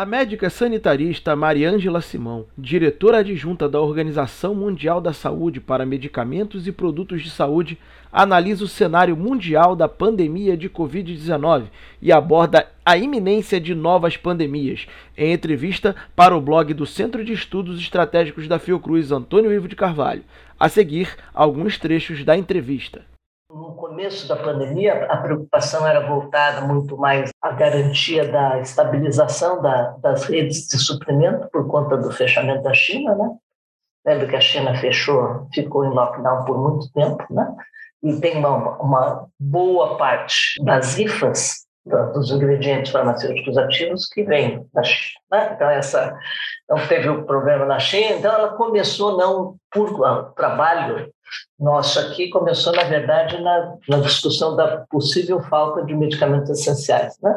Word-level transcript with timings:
A 0.00 0.06
médica 0.06 0.48
sanitarista 0.48 1.36
Mariângela 1.36 2.00
Simão, 2.00 2.46
diretora 2.56 3.18
adjunta 3.18 3.68
da 3.68 3.82
Organização 3.82 4.54
Mundial 4.54 4.98
da 4.98 5.12
Saúde 5.12 5.60
para 5.60 5.84
Medicamentos 5.84 6.66
e 6.66 6.72
Produtos 6.72 7.22
de 7.22 7.28
Saúde, 7.30 7.76
analisa 8.10 8.64
o 8.64 8.66
cenário 8.66 9.14
mundial 9.14 9.76
da 9.76 9.86
pandemia 9.86 10.56
de 10.56 10.70
Covid-19 10.70 11.64
e 12.00 12.10
aborda 12.10 12.66
a 12.82 12.96
iminência 12.96 13.60
de 13.60 13.74
novas 13.74 14.16
pandemias. 14.16 14.86
Em 15.18 15.34
entrevista 15.34 15.94
para 16.16 16.34
o 16.34 16.40
blog 16.40 16.72
do 16.72 16.86
Centro 16.86 17.22
de 17.22 17.34
Estudos 17.34 17.78
Estratégicos 17.78 18.48
da 18.48 18.58
Fiocruz, 18.58 19.12
Antônio 19.12 19.52
Ivo 19.52 19.68
de 19.68 19.76
Carvalho. 19.76 20.24
A 20.58 20.70
seguir, 20.70 21.14
alguns 21.34 21.76
trechos 21.76 22.24
da 22.24 22.34
entrevista. 22.34 23.09
No 23.52 23.74
começo 23.74 24.28
da 24.28 24.36
pandemia, 24.36 25.06
a 25.06 25.16
preocupação 25.16 25.84
era 25.84 26.06
voltada 26.06 26.60
muito 26.60 26.96
mais 26.96 27.32
à 27.42 27.50
garantia 27.50 28.30
da 28.30 28.60
estabilização 28.60 29.60
da, 29.60 29.96
das 29.98 30.22
redes 30.22 30.68
de 30.68 30.78
suprimento 30.78 31.48
por 31.50 31.66
conta 31.66 31.96
do 31.96 32.12
fechamento 32.12 32.62
da 32.62 32.72
China, 32.72 33.12
né? 33.16 33.36
Lembra 34.06 34.28
que 34.28 34.36
a 34.36 34.40
China 34.40 34.76
fechou, 34.76 35.48
ficou 35.52 35.84
em 35.84 35.90
lockdown 35.90 36.44
por 36.44 36.58
muito 36.58 36.92
tempo, 36.92 37.24
né? 37.28 37.52
E 38.04 38.20
tem 38.20 38.38
uma, 38.38 38.78
uma 38.78 39.26
boa 39.38 39.96
parte 39.96 40.62
das 40.62 40.96
IFAs 40.96 41.66
dos 42.14 42.30
ingredientes 42.30 42.92
farmacêuticos 42.92 43.58
ativos 43.58 44.06
que 44.06 44.22
vêm 44.22 44.64
da 44.72 44.82
China. 44.84 45.20
Né? 45.32 45.50
Então, 45.54 45.68
essa 45.68 46.16
não 46.70 46.86
teve 46.86 47.08
o 47.08 47.20
um 47.20 47.24
problema 47.24 47.66
na 47.66 47.80
China, 47.80 48.16
então 48.16 48.32
ela 48.32 48.50
começou 48.50 49.16
não 49.16 49.56
por 49.72 50.00
o 50.00 50.22
trabalho 50.34 51.10
nosso 51.58 51.98
aqui, 51.98 52.28
começou, 52.30 52.72
na 52.72 52.84
verdade, 52.84 53.40
na, 53.40 53.74
na 53.88 53.98
discussão 53.98 54.56
da 54.56 54.84
possível 54.88 55.40
falta 55.42 55.84
de 55.84 55.94
medicamentos 55.94 56.50
essenciais. 56.50 57.16
Né? 57.20 57.36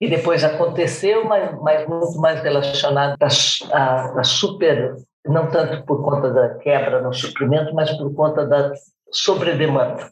E 0.00 0.08
depois 0.08 0.44
aconteceu, 0.44 1.24
mas, 1.24 1.58
mas 1.60 1.88
muito 1.88 2.18
mais 2.18 2.42
relacionado 2.42 3.16
à, 3.72 4.20
à 4.20 4.24
super, 4.24 4.94
não 5.24 5.50
tanto 5.50 5.82
por 5.84 6.04
conta 6.04 6.30
da 6.30 6.54
quebra 6.56 7.00
no 7.00 7.12
suprimento, 7.12 7.74
mas 7.74 7.90
por 7.96 8.14
conta 8.14 8.46
da 8.46 8.72
sobredemanda 9.10 10.10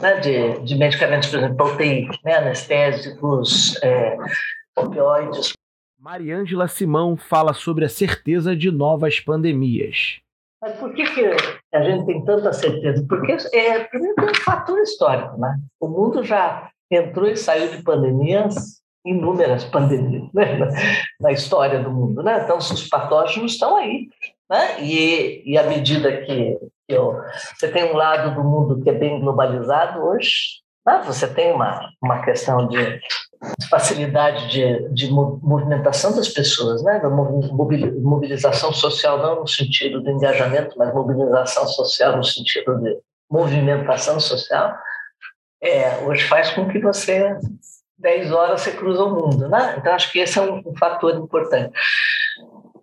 né, 0.00 0.20
de, 0.20 0.60
de 0.60 0.74
medicamentos, 0.76 1.28
por 1.28 1.38
exemplo, 1.38 1.72
UTI, 1.72 2.08
né, 2.24 2.36
anestésicos, 2.36 3.80
é, 3.82 4.16
opioides. 4.76 5.52
Mariângela 5.98 6.68
Simão 6.68 7.16
fala 7.16 7.54
sobre 7.54 7.84
a 7.84 7.88
certeza 7.88 8.54
de 8.54 8.70
novas 8.70 9.18
pandemias. 9.18 10.20
Mas 10.60 10.78
por 10.78 10.92
que, 10.94 11.04
que 11.04 11.30
a 11.74 11.82
gente 11.82 12.06
tem 12.06 12.24
tanta 12.24 12.52
certeza? 12.52 13.04
Porque 13.08 13.36
é, 13.52 13.84
primeiro 13.84 14.14
tem 14.14 14.30
um 14.30 14.34
fator 14.34 14.78
histórico, 14.80 15.38
né? 15.38 15.58
O 15.80 15.88
mundo 15.88 16.22
já 16.22 16.70
entrou 16.90 17.28
e 17.28 17.36
saiu 17.36 17.68
de 17.68 17.82
pandemias, 17.82 18.80
inúmeras 19.04 19.64
pandemias, 19.64 20.30
né? 20.32 20.68
na 21.20 21.32
história 21.32 21.82
do 21.82 21.90
mundo, 21.90 22.22
né? 22.22 22.42
Então, 22.42 22.58
os 22.58 22.88
patógenos 22.88 23.52
estão 23.52 23.76
aí, 23.76 24.08
né? 24.50 24.82
E, 24.82 25.42
e 25.50 25.58
à 25.58 25.62
medida 25.62 26.22
que 26.22 26.58
eu, 26.88 27.14
você 27.54 27.70
tem 27.70 27.84
um 27.84 27.96
lado 27.96 28.34
do 28.34 28.44
mundo 28.44 28.82
que 28.82 28.90
é 28.90 28.94
bem 28.94 29.20
globalizado 29.20 30.00
hoje, 30.00 30.60
né? 30.86 31.02
você 31.04 31.26
tem 31.32 31.52
uma, 31.52 31.90
uma 32.02 32.22
questão 32.22 32.68
de 32.68 33.00
facilidade 33.68 34.50
de, 34.50 34.88
de 34.90 35.10
movimentação 35.10 36.14
das 36.14 36.28
pessoas, 36.28 36.82
né? 36.82 37.00
da 37.00 37.08
mobilização 37.08 38.72
social, 38.72 39.18
não 39.18 39.40
no 39.40 39.48
sentido 39.48 40.00
do 40.00 40.10
engajamento, 40.10 40.76
mas 40.78 40.94
mobilização 40.94 41.66
social 41.66 42.16
no 42.16 42.24
sentido 42.24 42.76
de 42.80 42.98
movimentação 43.30 44.20
social, 44.20 44.76
é, 45.62 45.98
hoje 46.04 46.24
faz 46.24 46.50
com 46.50 46.68
que 46.68 46.78
você, 46.78 47.36
10 47.98 48.32
horas, 48.32 48.60
você 48.60 48.72
cruza 48.72 49.04
o 49.04 49.14
mundo. 49.14 49.48
Né? 49.48 49.76
Então, 49.78 49.92
acho 49.92 50.12
que 50.12 50.18
esse 50.18 50.38
é 50.38 50.42
um, 50.42 50.58
um 50.58 50.76
fator 50.76 51.14
importante. 51.16 51.72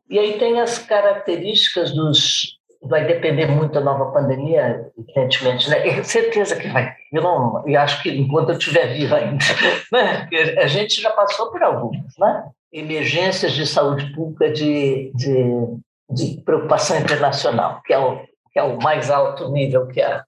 E 0.09 0.20
aí 0.20 0.38
tem 0.38 0.59
as 0.59 0.78
características 0.78 1.91
dos. 1.91 2.59
Vai 2.86 3.06
depender 3.06 3.46
muito 3.48 3.74
da 3.74 3.82
nova 3.82 4.12
pandemia, 4.12 4.92
evidentemente, 4.98 5.70
né? 5.70 5.88
É 5.88 6.04
certeza 6.04 6.56
que 6.56 6.68
vai. 6.68 6.94
Eu 7.12 7.22
não, 7.22 7.64
eu 7.66 7.80
acho 7.80 8.02
que 8.04 8.10
enquanto 8.10 8.50
eu 8.50 8.58
estiver 8.58 8.94
viva 8.94 9.18
ainda, 9.18 9.44
né? 9.92 10.28
a 10.58 10.68
gente 10.68 11.02
já 11.02 11.12
passou 11.12 11.50
por 11.52 11.64
algumas, 11.64 12.18
né? 12.18 12.44
Emergências 12.72 13.54
de 13.54 13.66
saúde 13.66 14.12
pública 14.14 14.52
de, 14.52 15.12
de, 15.16 15.46
de 16.10 16.42
preocupação 16.42 17.00
internacional, 17.00 17.82
que 17.86 17.94
é 17.94 18.00
o 18.00 18.22
que 18.52 18.60
é 18.60 18.64
o 18.64 18.78
mais 18.80 19.10
alto 19.10 19.52
nível 19.52 19.88
que 19.88 20.00
a 20.00 20.24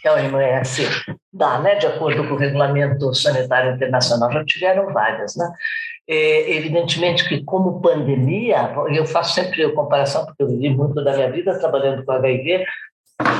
que 0.00 0.08
a 0.08 0.14
OMS 0.14 0.86
dá, 1.32 1.58
né, 1.58 1.76
de 1.76 1.86
acordo 1.86 2.26
com 2.26 2.34
o 2.34 2.38
Regulamento 2.38 3.14
Sanitário 3.14 3.74
Internacional, 3.74 4.32
já 4.32 4.44
tiveram 4.44 4.92
várias. 4.92 5.36
Né? 5.36 5.50
É, 6.12 6.56
evidentemente 6.56 7.28
que, 7.28 7.44
como 7.44 7.80
pandemia, 7.80 8.74
eu 8.92 9.06
faço 9.06 9.34
sempre 9.34 9.64
a 9.64 9.72
comparação, 9.72 10.26
porque 10.26 10.42
eu 10.42 10.48
vivi 10.48 10.68
muito 10.68 10.92
da 11.04 11.14
minha 11.14 11.30
vida 11.30 11.56
trabalhando 11.56 12.04
com 12.04 12.10
HIV, 12.10 12.64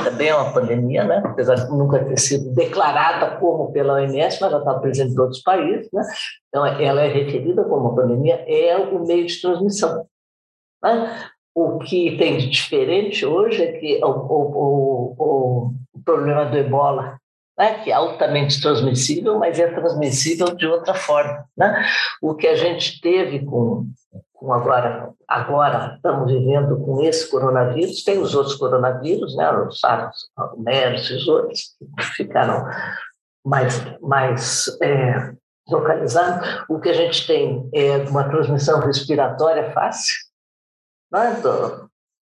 também 0.05 0.29
é 0.29 0.35
uma 0.35 0.53
pandemia, 0.53 1.03
né? 1.03 1.21
apesar 1.25 1.55
de 1.55 1.69
nunca 1.69 2.03
ter 2.05 2.17
sido 2.17 2.53
declarada 2.53 3.37
como 3.37 3.73
pela 3.73 3.95
OMS, 3.95 4.37
mas 4.39 4.51
já 4.51 4.57
está 4.57 4.73
presente 4.75 5.13
em 5.13 5.19
outros 5.19 5.41
países. 5.41 5.89
Né? 5.91 6.01
Então, 6.47 6.65
ela 6.65 7.01
é 7.01 7.07
referida 7.07 7.61
como 7.65 7.89
uma 7.89 7.95
pandemia, 7.95 8.35
é 8.47 8.77
o 8.77 9.05
meio 9.05 9.25
de 9.25 9.41
transmissão. 9.41 10.05
Né? 10.81 11.29
O 11.53 11.77
que 11.79 12.17
tem 12.17 12.37
de 12.37 12.49
diferente 12.49 13.25
hoje 13.25 13.63
é 13.63 13.71
que 13.73 13.99
o, 14.01 14.07
o, 14.07 15.15
o, 15.17 15.73
o 15.93 16.03
problema 16.05 16.45
do 16.45 16.57
ebola, 16.57 17.17
né, 17.61 17.75
que 17.83 17.91
é 17.91 17.93
altamente 17.93 18.59
transmissível, 18.59 19.37
mas 19.37 19.59
é 19.59 19.67
transmissível 19.67 20.47
de 20.55 20.65
outra 20.65 20.95
forma. 20.95 21.45
Né? 21.55 21.85
O 22.19 22.33
que 22.33 22.47
a 22.47 22.55
gente 22.55 22.99
teve 22.99 23.45
com, 23.45 23.85
com 24.33 24.51
agora, 24.51 25.11
agora 25.27 25.93
estamos 25.95 26.31
vivendo 26.31 26.83
com 26.83 27.03
esse 27.03 27.29
coronavírus, 27.29 28.03
tem 28.03 28.17
os 28.17 28.33
outros 28.33 28.55
coronavírus, 28.55 29.35
né, 29.35 29.47
o 29.51 29.69
SARS, 29.69 30.15
o 30.55 30.59
MERS 30.59 31.11
e 31.11 31.15
os 31.17 31.27
outros, 31.27 31.75
que 31.99 32.03
ficaram 32.15 32.65
mais, 33.45 33.79
mais 34.01 34.65
é, 34.81 35.31
localizados. 35.69 36.63
O 36.67 36.79
que 36.79 36.89
a 36.89 36.93
gente 36.93 37.27
tem 37.27 37.69
é 37.75 37.97
uma 38.09 38.27
transmissão 38.27 38.79
respiratória 38.79 39.71
fácil, 39.71 40.15
né? 41.11 41.39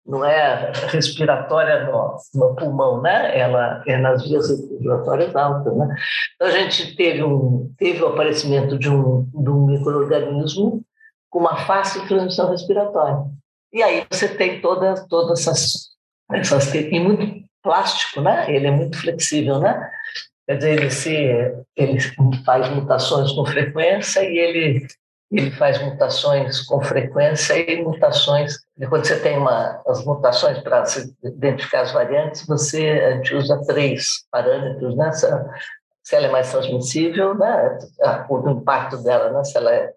Não 0.07 0.25
é 0.25 0.73
respiratória 0.89 1.85
no, 1.87 2.17
no, 2.35 2.55
pulmão, 2.57 3.01
né? 3.01 3.39
Ela 3.39 3.83
é 3.87 3.97
nas 3.97 4.27
vias 4.27 4.49
respiratórias 4.49 5.35
altas, 5.37 5.77
né? 5.77 5.95
Então 6.35 6.49
a 6.49 6.51
gente 6.51 6.97
teve 6.97 7.23
um 7.23 7.73
teve 7.79 8.03
o 8.03 8.09
aparecimento 8.09 8.79
de 8.79 8.89
um 8.89 9.29
de 9.33 9.51
um 9.51 9.67
microorganismo 9.67 10.83
com 11.29 11.41
uma 11.41 11.57
fácil 11.65 12.07
transmissão 12.09 12.51
respiratória. 12.51 13.25
E 13.73 13.83
aí 13.83 14.05
você 14.11 14.29
tem 14.29 14.61
todas 14.61 15.07
todas 15.07 15.41
essas 15.41 15.91
essas 16.33 16.75
e 16.75 16.99
muito 16.99 17.45
plástico, 17.63 18.21
né? 18.21 18.53
Ele 18.53 18.67
é 18.67 18.71
muito 18.71 18.99
flexível, 18.99 19.61
né? 19.61 19.91
Quer 20.47 20.57
dizer, 20.57 20.73
ele 20.73 20.91
se 20.91 21.15
ele 21.77 21.99
faz 22.45 22.69
mutações 22.71 23.31
com 23.33 23.47
frequência 23.47 24.25
e 24.25 24.39
ele 24.39 24.87
ele 25.31 25.51
faz 25.53 25.81
mutações 25.81 26.61
com 26.63 26.81
frequência 26.81 27.55
e 27.55 27.83
mutações. 27.83 28.55
E 28.79 28.87
quando 28.87 29.07
você 29.07 29.19
tem 29.21 29.39
uma, 29.39 29.81
as 29.87 30.05
mutações 30.05 30.59
para 30.59 30.83
identificar 31.23 31.83
as 31.83 31.93
variantes, 31.93 32.45
você 32.47 32.89
a 32.91 33.17
gente 33.17 33.35
usa 33.35 33.63
três 33.67 34.25
parâmetros, 34.31 34.97
né? 34.97 35.13
Se, 35.13 35.27
se 36.03 36.17
ela 36.17 36.27
é 36.27 36.31
mais 36.31 36.51
transmissível, 36.51 37.35
né? 37.35 37.79
o 38.29 38.51
impacto 38.51 38.97
dela, 39.03 39.31
né? 39.31 39.45
Se 39.45 39.57
ela 39.57 39.73
é, 39.73 39.93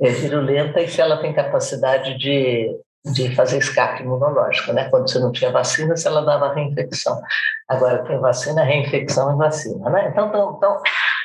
é 0.00 0.10
virulenta 0.10 0.80
e 0.80 0.88
se 0.88 1.00
ela 1.00 1.20
tem 1.20 1.34
capacidade 1.34 2.16
de 2.16 2.78
de 3.02 3.34
fazer 3.34 3.58
escape 3.58 4.02
imunológico, 4.02 4.74
né? 4.74 4.88
Quando 4.90 5.10
você 5.10 5.18
não 5.18 5.32
tinha 5.32 5.50
vacina, 5.50 5.96
se 5.96 6.06
ela 6.06 6.20
dava 6.20 6.52
reinfecção. 6.52 7.18
Agora 7.66 8.04
tem 8.04 8.18
vacina, 8.20 8.62
reinfecção 8.62 9.32
e 9.32 9.36
vacina, 9.38 9.88
né? 9.88 10.08
Então, 10.10 10.28
então, 10.28 10.54
então, 10.56 10.82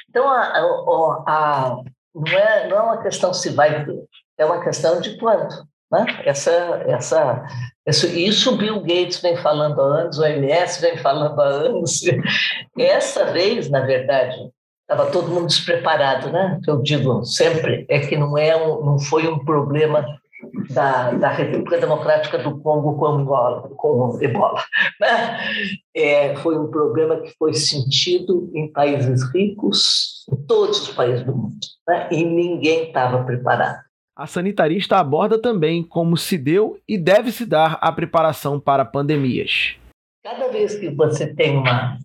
então 0.10 0.30
a, 0.30 0.42
a, 0.42 1.24
a 1.28 1.78
não 2.16 2.38
é, 2.38 2.68
não 2.68 2.78
é 2.78 2.82
uma 2.82 3.04
questão 3.04 3.34
se 3.34 3.50
vai 3.50 3.86
ter, 3.86 4.04
é 4.38 4.46
uma 4.46 4.64
questão 4.64 5.02
de 5.02 5.18
quando. 5.18 5.54
Né? 5.92 6.06
Essa, 6.26 6.84
essa, 6.88 7.46
isso, 7.88 8.54
o 8.54 8.58
Bill 8.58 8.82
Gates 8.82 9.22
vem 9.22 9.38
falando 9.38 9.80
há 9.82 9.86
anos, 10.02 10.18
o 10.18 10.24
OMS 10.24 10.82
vem 10.82 10.98
falando 10.98 11.40
há 11.40 11.46
anos. 11.46 12.02
Essa 12.78 13.26
vez, 13.26 13.70
na 13.70 13.82
verdade, 13.82 14.36
estava 14.82 15.12
todo 15.12 15.30
mundo 15.30 15.48
despreparado, 15.48 16.32
né? 16.32 16.60
Eu 16.68 16.82
digo 16.82 17.24
sempre 17.24 17.86
é 17.90 18.00
que 18.00 18.18
não 18.18 18.38
é 18.38 18.56
um, 18.56 18.84
não 18.84 19.00
foi 19.00 19.28
um 19.28 19.44
problema 19.44 20.06
da, 20.70 21.12
da 21.12 21.30
República 21.30 21.78
Democrática 21.78 22.38
do 22.38 22.60
Congo 22.60 22.98
com 22.98 23.06
Angola, 23.06 23.70
com 23.70 24.18
Ebola. 24.22 24.64
É, 25.98 26.36
foi 26.38 26.60
um 26.60 26.70
problema 26.70 27.22
que 27.22 27.32
foi 27.38 27.54
sentido 27.54 28.52
em 28.54 28.70
países 28.70 29.24
ricos, 29.34 30.26
em 30.30 30.36
todos 30.46 30.82
os 30.82 30.94
países 30.94 31.26
do 31.26 31.34
mundo, 31.34 31.56
né? 31.88 32.10
e 32.12 32.22
ninguém 32.26 32.88
estava 32.88 33.24
preparado. 33.24 33.80
A 34.14 34.28
sanitarista 34.28 34.98
aborda 34.98 35.42
também 35.42 35.82
como 35.82 36.18
se 36.18 36.38
deu 36.38 36.78
e 36.86 36.98
deve 36.98 37.32
se 37.32 37.46
dar 37.46 37.78
a 37.82 37.94
preparação 37.94 38.60
para 38.60 38.84
pandemias. 38.84 39.78
Cada 40.22 40.50
vez 40.50 40.76
que 40.76 40.90
você 40.90 41.34
tem 41.34 41.58
uma, 41.58 41.98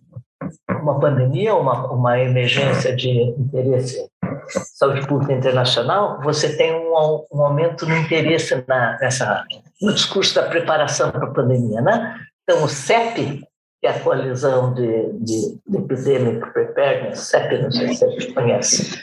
uma 0.81 0.99
pandemia, 0.99 1.53
uma, 1.53 1.91
uma 1.91 2.17
emergência 2.17 2.95
de 2.95 3.09
interesse 3.09 4.09
Saúde 4.47 5.05
Pública 5.07 5.33
Internacional, 5.33 6.19
você 6.21 6.55
tem 6.55 6.73
um, 6.73 7.25
um 7.31 7.41
aumento 7.41 7.85
no 7.85 7.95
interesse 7.95 8.63
na, 8.67 8.97
nessa, 8.99 9.43
no 9.81 9.93
discurso 9.93 10.35
da 10.35 10.43
preparação 10.43 11.11
para 11.11 11.25
a 11.25 11.31
pandemia. 11.31 11.81
Né? 11.81 12.15
Então, 12.43 12.63
o 12.63 12.69
CEP, 12.69 13.43
que 13.81 13.87
é 13.87 13.89
a 13.89 13.99
coalizão 13.99 14.73
de, 14.73 15.11
de, 15.19 15.59
de 15.67 15.77
Epidemic 15.77 16.51
Preparedness, 16.51 17.19
CEP, 17.19 17.61
não 17.61 17.71
sei 17.71 17.93
se 17.93 18.05
você 18.05 18.33
conhece, 18.33 19.01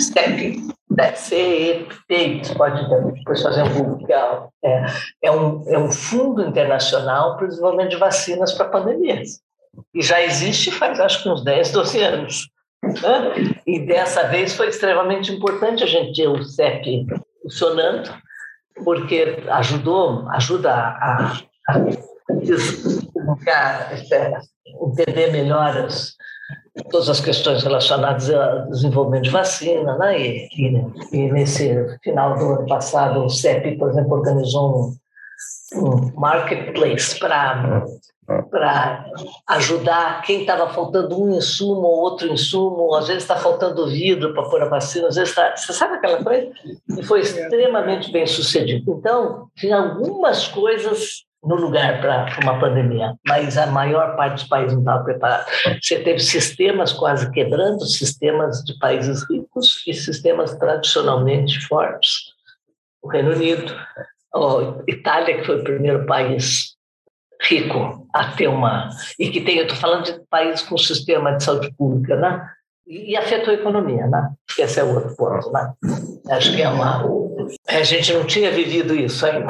CEP, 0.00 0.68
né? 0.90 1.14
CEP, 1.14 2.54
pode 2.56 2.88
depois 3.14 3.42
fazer 3.42 3.62
um 3.62 3.72
Google, 3.72 4.52
é, 4.64 4.86
é, 5.22 5.30
um, 5.30 5.64
é 5.68 5.78
um 5.78 5.92
fundo 5.92 6.42
internacional 6.42 7.36
para 7.36 7.46
o 7.46 7.48
desenvolvimento 7.48 7.90
de 7.90 7.96
vacinas 7.96 8.52
para 8.52 8.68
pandemias. 8.68 9.40
E 9.94 10.02
já 10.02 10.20
existe 10.20 10.72
faz 10.72 10.98
acho 10.98 11.22
que 11.22 11.28
uns 11.28 11.44
10, 11.44 11.70
12 11.70 12.00
anos. 12.00 12.48
Né? 12.82 13.60
E 13.66 13.80
dessa 13.86 14.28
vez 14.28 14.54
foi 14.54 14.68
extremamente 14.68 15.32
importante 15.32 15.82
a 15.82 15.86
gente 15.86 16.20
ter 16.20 16.28
o 16.28 16.42
CEP 16.42 17.06
funcionando, 17.42 18.10
porque 18.84 19.42
ajudou, 19.48 20.28
ajuda 20.30 20.72
a, 20.72 21.32
a, 21.68 21.72
a 21.72 21.80
entender 24.82 25.32
melhor 25.32 25.76
as, 25.76 26.14
todas 26.90 27.08
as 27.08 27.20
questões 27.20 27.62
relacionadas 27.62 28.30
ao 28.30 28.68
desenvolvimento 28.68 29.24
de 29.24 29.30
vacina, 29.30 29.96
né? 29.98 30.18
E, 30.18 30.48
e, 30.56 31.16
e, 31.16 31.32
nesse 31.32 31.74
final 32.02 32.38
do 32.38 32.52
ano 32.52 32.66
passado, 32.66 33.24
o 33.24 33.30
CEP, 33.30 33.76
por 33.76 33.90
exemplo, 33.90 34.12
organizou 34.12 34.92
um, 35.74 35.78
um 35.78 36.12
marketplace 36.14 37.18
para 37.18 37.84
para 38.50 39.06
ajudar 39.46 40.20
quem 40.22 40.42
estava 40.42 40.68
faltando 40.68 41.20
um 41.20 41.34
insumo 41.34 41.82
ou 41.82 42.00
outro 42.00 42.28
insumo, 42.28 42.94
às 42.94 43.08
vezes 43.08 43.22
está 43.22 43.36
faltando 43.36 43.88
vidro 43.88 44.34
para 44.34 44.48
pôr 44.48 44.62
a 44.62 44.68
vacina, 44.68 45.08
às 45.08 45.16
vezes 45.16 45.30
está. 45.30 45.56
Você 45.56 45.72
sabe 45.72 45.94
aquela 45.94 46.22
coisa? 46.22 46.50
E 46.96 47.02
foi 47.02 47.20
extremamente 47.20 48.12
bem 48.12 48.26
sucedido. 48.26 48.92
Então, 48.98 49.48
tinha 49.56 49.76
algumas 49.76 50.46
coisas 50.46 51.26
no 51.42 51.54
lugar 51.54 52.00
para 52.00 52.38
uma 52.42 52.58
pandemia, 52.60 53.14
mas 53.26 53.56
a 53.56 53.66
maior 53.66 54.16
parte 54.16 54.34
dos 54.34 54.44
países 54.44 54.74
não 54.74 54.80
estava 54.80 55.04
preparado. 55.04 55.46
Você 55.80 56.00
teve 56.00 56.18
sistemas 56.18 56.92
quase 56.92 57.30
quebrando, 57.30 57.86
sistemas 57.86 58.62
de 58.64 58.76
países 58.78 59.24
ricos 59.30 59.82
e 59.86 59.94
sistemas 59.94 60.54
tradicionalmente 60.56 61.60
fortes. 61.66 62.34
O 63.00 63.08
Reino 63.08 63.32
Unido, 63.32 63.74
a 64.34 64.82
Itália, 64.86 65.38
que 65.38 65.46
foi 65.46 65.60
o 65.60 65.64
primeiro 65.64 66.04
país 66.04 66.76
rico 67.40 68.06
a 68.14 68.32
ter 68.32 68.48
uma. 68.48 68.90
E 69.18 69.30
que 69.30 69.40
tem, 69.40 69.56
eu 69.56 69.62
estou 69.62 69.76
falando 69.76 70.04
de 70.04 70.20
países 70.28 70.62
com 70.62 70.76
sistema 70.76 71.36
de 71.36 71.44
saúde 71.44 71.72
pública, 71.76 72.16
né? 72.16 72.48
E, 72.86 73.16
afetou 73.16 73.52
a 73.52 73.56
economia, 73.56 74.06
né? 74.06 74.30
Esse 74.58 74.80
é 74.80 74.84
o 74.84 74.94
outro 74.94 75.14
ponto, 75.14 75.52
né? 75.52 75.72
Acho 76.30 76.54
que 76.54 76.62
é 76.62 76.68
uma. 76.68 77.04
A 77.68 77.82
gente 77.82 78.12
não 78.12 78.24
tinha 78.24 78.50
vivido 78.50 78.94
isso 78.94 79.26
ainda. 79.26 79.46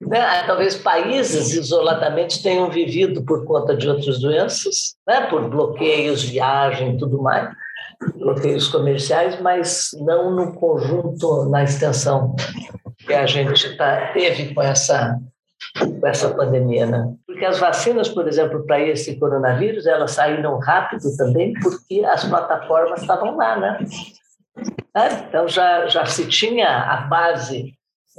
Né? 0.00 0.42
Talvez 0.46 0.76
países 0.76 1.52
isoladamente 1.52 2.42
tenham 2.42 2.68
vivido 2.70 3.24
por 3.24 3.44
conta 3.44 3.76
de 3.76 3.88
outras 3.88 4.20
doenças, 4.20 4.96
né? 5.06 5.26
por 5.28 5.48
bloqueios, 5.48 6.24
viagem 6.24 6.96
tudo 6.96 7.22
mais, 7.22 7.48
bloqueios 8.16 8.68
comerciais, 8.68 9.40
mas 9.40 9.90
não 10.00 10.34
no 10.34 10.54
conjunto, 10.54 11.48
na 11.48 11.62
extensão 11.62 12.34
que 12.98 13.14
a 13.14 13.26
gente 13.26 13.76
tá, 13.76 14.10
teve 14.12 14.52
com 14.52 14.62
essa 14.62 15.18
com 15.78 16.06
essa 16.06 16.30
pandemia, 16.30 16.86
né? 16.86 17.14
Porque 17.26 17.44
as 17.44 17.58
vacinas, 17.58 18.08
por 18.08 18.28
exemplo, 18.28 18.64
para 18.66 18.80
esse 18.80 19.18
coronavírus, 19.18 19.86
elas 19.86 20.12
saíram 20.12 20.58
rápido 20.58 21.16
também 21.16 21.52
porque 21.54 22.04
as 22.04 22.24
plataformas 22.24 23.00
estavam 23.00 23.36
lá, 23.36 23.56
né? 23.56 23.78
É, 24.94 25.06
então 25.28 25.48
já, 25.48 25.86
já 25.86 26.04
se 26.04 26.26
tinha 26.26 26.68
a 26.68 26.96
base, 27.02 27.74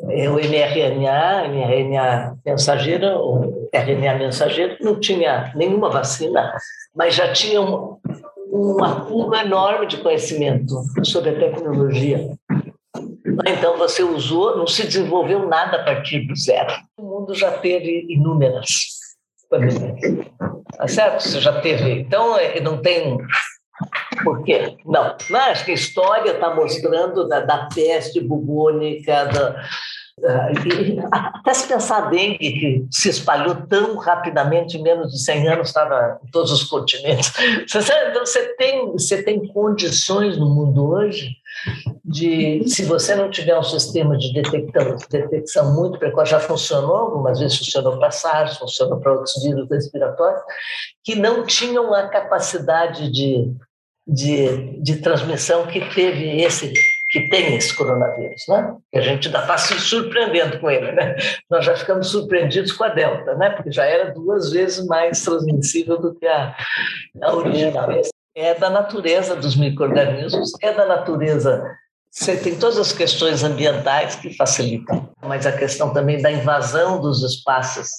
é, 0.10 0.30
o 0.30 0.36
mRNA, 0.36 1.48
mRNA 1.48 2.38
mensageiro, 2.44 3.08
o 3.08 3.70
RNA 3.72 4.16
mensageiro, 4.16 4.78
não 4.82 5.00
tinha 5.00 5.52
nenhuma 5.56 5.90
vacina, 5.90 6.54
mas 6.96 7.14
já 7.14 7.32
tinha 7.32 7.62
um, 7.62 7.98
um 8.52 8.84
acúmulo 8.84 9.36
enorme 9.36 9.86
de 9.86 9.98
conhecimento 9.98 10.76
sobre 11.04 11.32
a 11.32 11.40
tecnologia. 11.40 12.32
Então 13.48 13.78
você 13.78 14.04
usou, 14.04 14.58
não 14.58 14.68
se 14.68 14.84
desenvolveu 14.84 15.48
nada 15.48 15.78
a 15.78 15.84
partir 15.84 16.28
do 16.28 16.36
zero. 16.36 16.74
Mundo 17.14 17.36
já 17.36 17.52
teve 17.52 18.08
inúmeras 18.10 18.88
pandemias. 19.48 20.00
Tá 20.76 20.88
certo? 20.88 21.22
Você 21.22 21.40
já 21.40 21.62
teve. 21.62 21.92
Então 22.00 22.36
é, 22.38 22.60
não 22.60 22.82
tem. 22.82 23.18
Por 24.24 24.44
quê? 24.44 24.76
Não. 24.84 25.16
Acho 25.32 25.66
que 25.66 25.72
a 25.72 25.76
história 25.76 26.32
está 26.32 26.56
mostrando 26.56 27.28
da, 27.28 27.42
da 27.42 27.70
peste 27.74 28.20
bubônica, 28.20 29.26
da, 29.26 29.64
até 31.12 31.54
se 31.54 31.68
pensar 31.68 32.06
a 32.06 32.10
dengue, 32.10 32.38
que 32.38 32.88
se 32.92 33.10
espalhou 33.10 33.56
tão 33.68 33.98
rapidamente, 33.98 34.78
em 34.78 34.84
menos 34.84 35.12
de 35.12 35.20
100 35.20 35.48
anos, 35.50 35.68
estava 35.70 36.20
em 36.24 36.32
todos 36.32 36.52
os 36.52 36.64
continentes. 36.64 37.32
Então, 38.14 38.26
você 38.26 38.56
tem, 38.56 38.92
você 38.92 39.24
tem 39.24 39.48
condições 39.48 40.38
no 40.38 40.50
mundo 40.50 40.90
hoje 40.92 41.36
de, 42.04 42.64
se 42.68 42.84
você 42.86 43.16
não 43.16 43.30
tiver 43.30 43.58
um 43.58 43.64
sistema 43.64 44.18
de 44.18 44.34
detecção, 44.34 44.98
detecção 45.10 45.76
muito 45.76 45.98
precoce, 45.98 46.32
já 46.32 46.40
funcionou, 46.40 46.96
algumas 46.96 47.40
vezes 47.40 47.58
funcionou 47.58 47.98
para 47.98 48.12
SARS, 48.12 48.58
funcionou 48.58 49.00
para 49.00 49.14
outros 49.14 49.42
vírus 49.44 49.68
respiratórios, 49.70 50.42
que 51.04 51.16
não 51.16 51.46
tinham 51.46 51.94
a 51.94 52.08
capacidade 52.08 53.12
de, 53.12 53.52
de, 54.08 54.82
de 54.82 54.98
transmissão 54.98 55.68
que 55.68 55.82
teve 55.94 56.42
esse 56.42 56.74
que 57.14 57.30
tem 57.30 57.56
esse 57.56 57.76
coronavírus, 57.76 58.44
né? 58.50 58.76
Que 58.92 58.98
a 58.98 59.02
gente 59.02 59.28
ainda 59.28 59.42
está 59.42 59.56
se 59.56 59.80
surpreendendo 59.80 60.60
com 60.60 60.70
ele, 60.70 60.92
né? 60.94 61.16
Nós 61.48 61.64
já 61.64 61.76
ficamos 61.76 62.10
surpreendidos 62.10 62.72
com 62.72 62.84
a 62.86 62.90
Delta, 62.90 63.36
né? 63.36 63.52
Porque 63.52 63.72
já 63.72 63.86
era 63.86 64.12
duas 64.12 64.52
vezes 64.52 64.84
mais 64.88 65.22
transmissível 65.22 66.02
do 66.02 66.16
que 66.16 66.26
a, 66.26 66.56
a 67.22 67.36
original. 67.36 67.88
É 68.36 68.56
da 68.56 68.68
natureza 68.68 69.36
dos 69.36 69.56
micro-organismos, 69.56 70.54
é 70.60 70.74
da 70.74 70.88
natureza 70.88 71.64
você 72.10 72.38
tem 72.38 72.60
todas 72.60 72.78
as 72.78 72.94
questões 72.94 73.44
ambientais 73.44 74.16
que 74.16 74.36
facilitam, 74.36 75.10
mas 75.20 75.48
a 75.48 75.52
questão 75.52 75.92
também 75.92 76.22
da 76.22 76.32
invasão 76.32 77.02
dos 77.02 77.24
espaços, 77.24 77.90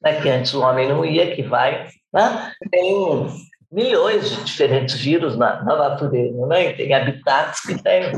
né, 0.00 0.20
que 0.20 0.28
antes 0.28 0.54
o 0.54 0.60
homem 0.60 0.88
não 0.88 1.04
ia, 1.04 1.34
que 1.34 1.42
vai. 1.42 1.88
Né? 2.12 2.52
Tem 2.70 3.26
milhões 3.74 4.30
de 4.30 4.44
diferentes 4.44 4.94
vírus 4.94 5.36
na, 5.36 5.62
na 5.64 5.76
natureza, 5.76 6.46
né? 6.46 6.70
E 6.70 6.76
tem 6.76 6.94
habitats 6.94 7.60
que 7.60 7.82
tem. 7.82 8.12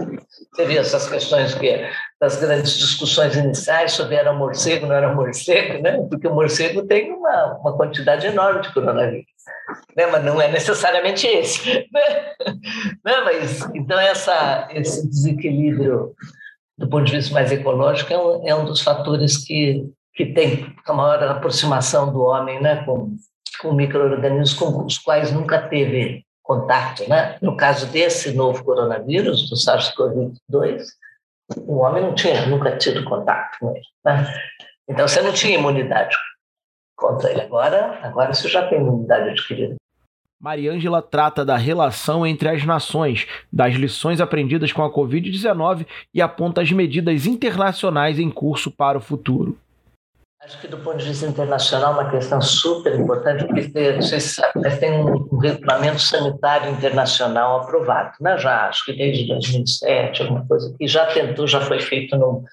Você 0.52 0.66
viu 0.66 0.81
essas 0.81 1.09
questões 1.09 1.54
que 1.54 1.88
das 2.21 2.37
grandes 2.37 2.76
discussões 2.76 3.35
iniciais 3.35 3.92
sobre 3.92 4.16
era 4.16 4.35
morcego, 4.35 4.87
não 4.87 4.95
era 4.95 5.14
morcego, 5.14 5.83
né? 5.83 5.97
Porque 6.11 6.28
o 6.28 6.35
morcego 6.35 6.87
tem 6.87 7.11
uma, 7.11 7.59
uma 7.61 7.76
quantidade 7.76 8.26
enorme 8.26 8.61
de 8.61 8.73
coronavírus, 8.75 9.25
né? 9.97 10.07
Mas 10.07 10.23
não 10.23 10.40
é 10.40 10.49
necessariamente 10.52 11.26
esse, 11.26 11.66
né? 11.90 12.35
né? 13.02 13.21
Mas 13.25 13.62
então 13.75 13.99
essa 13.99 14.69
esse 14.73 15.09
desequilíbrio 15.09 16.14
do 16.76 16.87
ponto 16.87 17.04
de 17.04 17.16
vista 17.16 17.33
mais 17.33 17.50
ecológico 17.50 18.12
é 18.12 18.19
um, 18.19 18.49
é 18.49 18.54
um 18.54 18.66
dos 18.66 18.83
fatores 18.83 19.38
que 19.38 19.87
que 20.14 20.26
tem 20.26 20.75
a 20.87 20.92
maior 20.95 21.23
aproximação 21.25 22.11
do 22.11 22.23
homem, 22.23 22.59
né, 22.61 22.83
com 22.87 23.14
com 23.57 23.73
micro-organismos 23.73 24.55
com 24.55 24.85
os 24.85 24.99
quais 24.99 25.33
nunca 25.33 25.61
teve 25.69 26.25
contato. 26.43 27.09
Né? 27.09 27.37
No 27.43 27.57
caso 27.57 27.87
desse 27.87 28.33
novo 28.33 28.65
coronavírus, 28.65 29.51
do 29.51 29.57
SARS-CoV-2, 29.57 30.83
o 31.59 31.79
homem 31.79 32.03
não 32.03 32.15
tinha 32.15 32.47
nunca 32.47 32.77
tido 32.77 33.05
contato 33.05 33.59
com 33.59 33.71
ele. 33.71 33.85
Né? 34.05 34.33
Então 34.89 35.07
você 35.07 35.21
não 35.21 35.33
tinha 35.33 35.59
imunidade 35.59 36.17
contra 36.97 37.31
ele. 37.31 37.43
Agora, 37.43 37.99
agora 38.03 38.33
você 38.33 38.49
já 38.49 38.67
tem 38.69 38.79
imunidade 38.79 39.31
adquirida. 39.31 39.77
Mariângela 40.41 41.01
trata 41.01 41.45
da 41.45 41.57
relação 41.57 42.27
entre 42.27 42.49
as 42.49 42.65
nações, 42.65 43.27
das 43.51 43.75
lições 43.75 44.21
aprendidas 44.21 44.71
com 44.71 44.83
a 44.85 44.93
Covid-19 44.93 45.87
e 46.13 46.21
aponta 46.21 46.61
as 46.61 46.71
medidas 46.71 47.27
internacionais 47.27 48.19
em 48.19 48.31
curso 48.31 48.71
para 48.71 48.99
o 48.99 49.01
futuro. 49.01 49.59
Acho 50.45 50.61
que 50.61 50.69
do 50.69 50.78
ponto 50.78 50.99
de 50.99 51.09
vista 51.09 51.26
internacional 51.26 51.93
é 51.93 52.02
uma 52.02 52.11
questão 52.11 52.40
super 52.40 52.95
importante, 52.95 53.45
porque 53.47 53.93
não 53.93 54.02
sei 54.02 54.21
se 54.21 54.35
sabe, 54.35 54.52
mas 54.57 54.78
tem 54.78 54.93
um 54.93 55.38
regulamento 55.38 55.99
sanitário 55.99 56.71
internacional 56.71 57.61
aprovado, 57.61 58.12
né? 58.21 58.37
já 58.38 58.69
acho 58.69 58.85
que 58.85 58.93
desde 58.93 59.26
2007, 59.26 60.23
alguma 60.23 60.47
coisa 60.47 60.75
que 60.78 60.87
já 60.87 61.07
tentou, 61.07 61.49
já 61.49 61.61
foi 61.62 61.81
feito 61.81 62.16
no, 62.16 62.45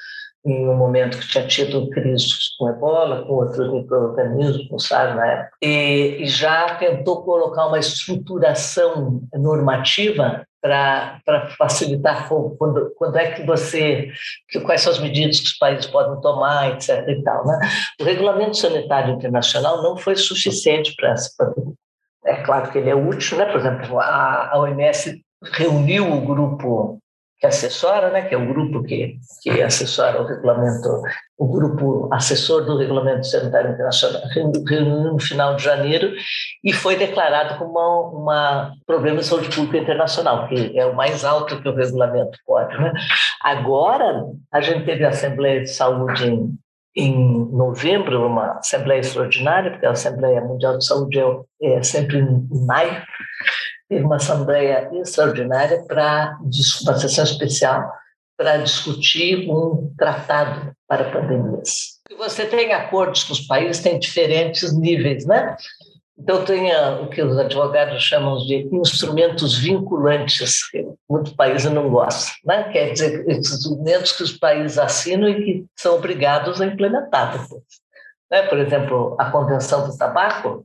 em 0.46 0.68
um 0.68 0.76
momento 0.76 1.18
que 1.18 1.28
tinha 1.28 1.48
tido 1.48 1.90
crises 1.90 2.56
com 2.58 2.70
ebola, 2.70 3.26
com 3.26 3.34
outros 3.34 3.72
micro-organismos, 3.72 4.68
com 4.68 4.78
SARS 4.78 5.16
na 5.16 5.26
época, 5.26 5.58
e, 5.62 6.18
e 6.20 6.28
já 6.28 6.76
tentou 6.76 7.24
colocar 7.24 7.68
uma 7.68 7.80
estruturação 7.80 9.22
normativa 9.34 10.46
para 10.62 11.50
facilitar 11.58 12.30
quando, 12.30 12.94
quando 12.96 13.18
é 13.18 13.32
que 13.32 13.46
você, 13.46 14.10
quais 14.66 14.82
são 14.82 14.94
as 14.94 15.00
medidas 15.00 15.42
que 15.42 15.48
os 15.48 15.58
países 15.58 15.88
podem 15.88 16.20
tomar, 16.22 16.72
etc. 16.72 17.06
E 17.08 17.22
tal, 17.22 17.46
né? 17.46 17.60
O 18.00 18.04
regulamento 18.06 18.56
sanitário 18.56 19.14
internacional 19.14 19.84
não 19.84 19.98
foi 19.98 20.16
suficiente 20.16 20.96
para 20.96 21.12
essa 21.12 21.30
pandemia. 21.38 21.74
É 22.26 22.36
claro 22.44 22.72
que 22.72 22.78
ele 22.78 22.90
é 22.90 22.96
útil, 22.96 23.38
né? 23.38 23.46
Por 23.46 23.60
exemplo, 23.60 24.00
a, 24.00 24.52
a 24.54 24.60
OMS 24.60 25.22
reuniu 25.52 26.14
o 26.14 26.22
grupo 26.22 26.98
que 27.44 27.48
assessora, 27.48 28.10
né, 28.10 28.22
que 28.22 28.34
é 28.34 28.38
o 28.38 28.48
grupo 28.48 28.82
que, 28.84 29.18
que 29.42 29.62
assessora 29.62 30.22
o 30.22 30.26
regulamento, 30.26 31.02
o 31.38 31.46
grupo 31.46 32.08
assessor 32.10 32.64
do 32.64 32.78
Regulamento 32.78 33.28
Sanitário 33.28 33.74
Internacional, 33.74 34.22
reuniu 34.34 35.12
no 35.12 35.20
final 35.20 35.58
de 35.58 35.64
janeiro 35.64 36.14
e 36.64 36.72
foi 36.72 36.96
declarado 36.96 37.60
como 37.60 37.72
uma, 37.72 38.12
uma 38.12 38.74
problema 38.88 39.18
de 39.18 39.26
saúde 39.26 39.54
pública 39.54 39.80
internacional, 39.80 40.48
que 40.48 40.80
é 40.80 40.86
o 40.86 40.96
mais 40.96 41.26
alto 41.26 41.62
que 41.62 41.68
o 41.68 41.76
regulamento 41.76 42.40
pode. 42.46 42.78
Né? 42.78 42.94
Agora, 43.42 44.24
a 44.50 44.62
gente 44.62 44.86
teve 44.86 45.04
a 45.04 45.10
Assembleia 45.10 45.60
de 45.60 45.70
Saúde 45.70 46.26
em, 46.26 46.58
em 46.96 47.52
novembro, 47.52 48.26
uma 48.26 48.60
Assembleia 48.60 49.02
extraordinária, 49.02 49.72
porque 49.72 49.86
a 49.86 49.92
Assembleia 49.92 50.40
Mundial 50.40 50.78
de 50.78 50.86
Saúde 50.86 51.20
é, 51.20 51.74
é 51.74 51.84
sempre 51.84 52.20
em 52.20 52.66
maio, 52.66 53.04
teve 53.94 54.06
uma 54.06 54.16
assembleia 54.16 54.90
extraordinária 54.94 55.84
para 55.88 56.38
uma 56.42 56.98
sessão 56.98 57.24
especial 57.24 57.92
para 58.36 58.58
discutir 58.58 59.48
um 59.50 59.94
tratado 59.96 60.74
para 60.88 61.12
pandemias. 61.12 62.00
Você 62.18 62.46
tem 62.46 62.74
acordos 62.74 63.24
com 63.24 63.34
os 63.34 63.42
países, 63.42 63.84
tem 63.84 64.00
diferentes 64.00 64.76
níveis, 64.76 65.26
né? 65.26 65.56
Então, 66.18 66.44
tem 66.46 66.72
o 67.02 67.08
que 67.08 67.22
os 67.22 67.38
advogados 67.38 68.02
chamam 68.02 68.38
de 68.38 68.68
instrumentos 68.72 69.58
vinculantes, 69.58 70.70
que 70.70 70.86
muitos 71.10 71.34
países 71.34 71.72
não 71.72 71.90
gostam, 71.90 72.34
né? 72.46 72.72
quer 72.72 72.92
dizer, 72.92 73.28
instrumentos 73.30 74.12
que 74.12 74.24
os 74.24 74.38
países 74.38 74.78
assinam 74.78 75.28
e 75.28 75.44
que 75.44 75.66
são 75.76 75.96
obrigados 75.96 76.62
a 76.62 76.66
implementar 76.66 77.38
depois. 77.38 77.64
Né? 78.32 78.44
Por 78.44 78.60
exemplo, 78.60 79.16
a 79.20 79.32
Convenção 79.32 79.88
do 79.88 79.98
Tabaco 79.98 80.64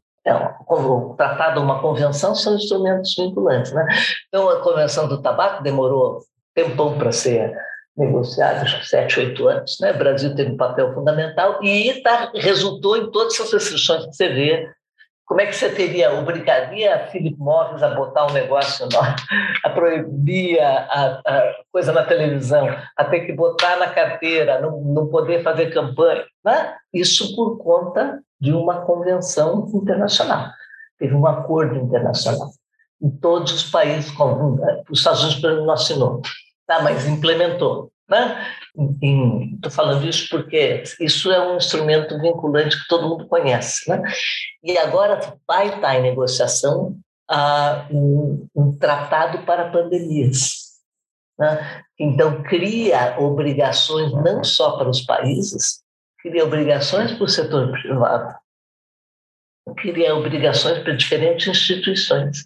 tratado, 1.16 1.60
uma 1.60 1.80
convenção, 1.80 2.34
são 2.34 2.54
instrumentos 2.56 3.14
vinculantes. 3.16 3.72
Né? 3.72 3.87
Então, 4.28 4.48
a 4.48 4.60
Convenção 4.60 5.08
do 5.08 5.20
Tabaco 5.22 5.62
demorou 5.62 6.20
tempão 6.54 6.98
para 6.98 7.12
ser 7.12 7.56
negociada, 7.96 8.64
sete, 8.84 9.18
oito 9.18 9.48
anos. 9.48 9.78
Né? 9.80 9.92
O 9.92 9.98
Brasil 9.98 10.34
teve 10.34 10.52
um 10.52 10.56
papel 10.56 10.94
fundamental 10.94 11.62
e 11.62 12.00
tá, 12.02 12.30
resultou 12.34 12.96
em 12.96 13.10
todas 13.10 13.34
essas 13.34 13.52
restrições 13.52 14.06
que 14.06 14.12
você 14.12 14.28
vê. 14.28 14.70
Como 15.28 15.42
é 15.42 15.47
que 15.47 15.52
você 15.52 15.68
teria, 15.68 16.18
obrigaria 16.18 16.94
a 16.94 17.06
Philip 17.08 17.37
Morris 17.38 17.82
a 17.82 17.94
botar 17.94 18.26
um 18.26 18.32
negócio, 18.32 18.88
a 19.62 19.70
proibir 19.70 20.58
a, 20.58 21.20
a, 21.23 21.54
coisa 21.70 21.92
na 21.92 22.02
televisão, 22.02 22.66
a 22.97 23.04
ter 23.04 23.26
que 23.26 23.35
botar 23.35 23.76
na 23.76 23.88
carteira, 23.88 24.58
não, 24.58 24.80
não 24.80 25.06
poder 25.08 25.42
fazer 25.42 25.70
campanha? 25.70 26.25
Né? 26.42 26.75
Isso 26.94 27.37
por 27.37 27.58
conta 27.58 28.20
de 28.40 28.54
uma 28.54 28.80
convenção 28.87 29.70
internacional. 29.75 30.49
Teve 30.99 31.14
um 31.14 31.26
acordo 31.26 31.76
internacional. 31.76 32.49
Em 33.00 33.11
todos 33.11 33.52
os 33.52 33.70
países, 33.70 34.11
os 34.90 34.99
Estados 34.99 35.23
Unidos 35.23 35.66
não 35.66 35.70
assinou, 35.70 36.23
tá, 36.66 36.80
mas 36.80 37.06
implementou. 37.06 37.92
Né? 38.08 38.47
Estou 38.78 39.73
falando 39.73 40.06
isso 40.06 40.28
porque 40.30 40.85
isso 41.00 41.32
é 41.32 41.40
um 41.40 41.56
instrumento 41.56 42.20
vinculante 42.20 42.80
que 42.80 42.88
todo 42.88 43.08
mundo 43.08 43.26
conhece. 43.26 43.90
Né? 43.90 44.00
E 44.62 44.78
agora 44.78 45.37
vai 45.47 45.68
estar 45.68 45.97
em 45.97 46.02
negociação 46.02 46.97
ah, 47.28 47.88
um, 47.90 48.47
um, 48.54 48.78
tratado 48.78 49.44
para 49.44 49.70
pandemias. 49.70 50.78
Né? 51.37 51.82
Então, 51.99 52.42
cria 52.44 53.18
obrigações 53.18 54.12
não 54.12 54.44
só 54.44 54.78
para 54.78 54.88
os 54.88 55.00
países, 55.00 55.82
cria 56.20 56.44
obrigações 56.44 57.12
para 57.12 57.25
o 57.25 57.28
setor 57.28 57.73
privado, 57.73 58.35
cria 59.76 60.14
obrigações 60.14 60.78
para 60.85 60.97
diferentes 60.97 61.49
instituições. 61.49 62.44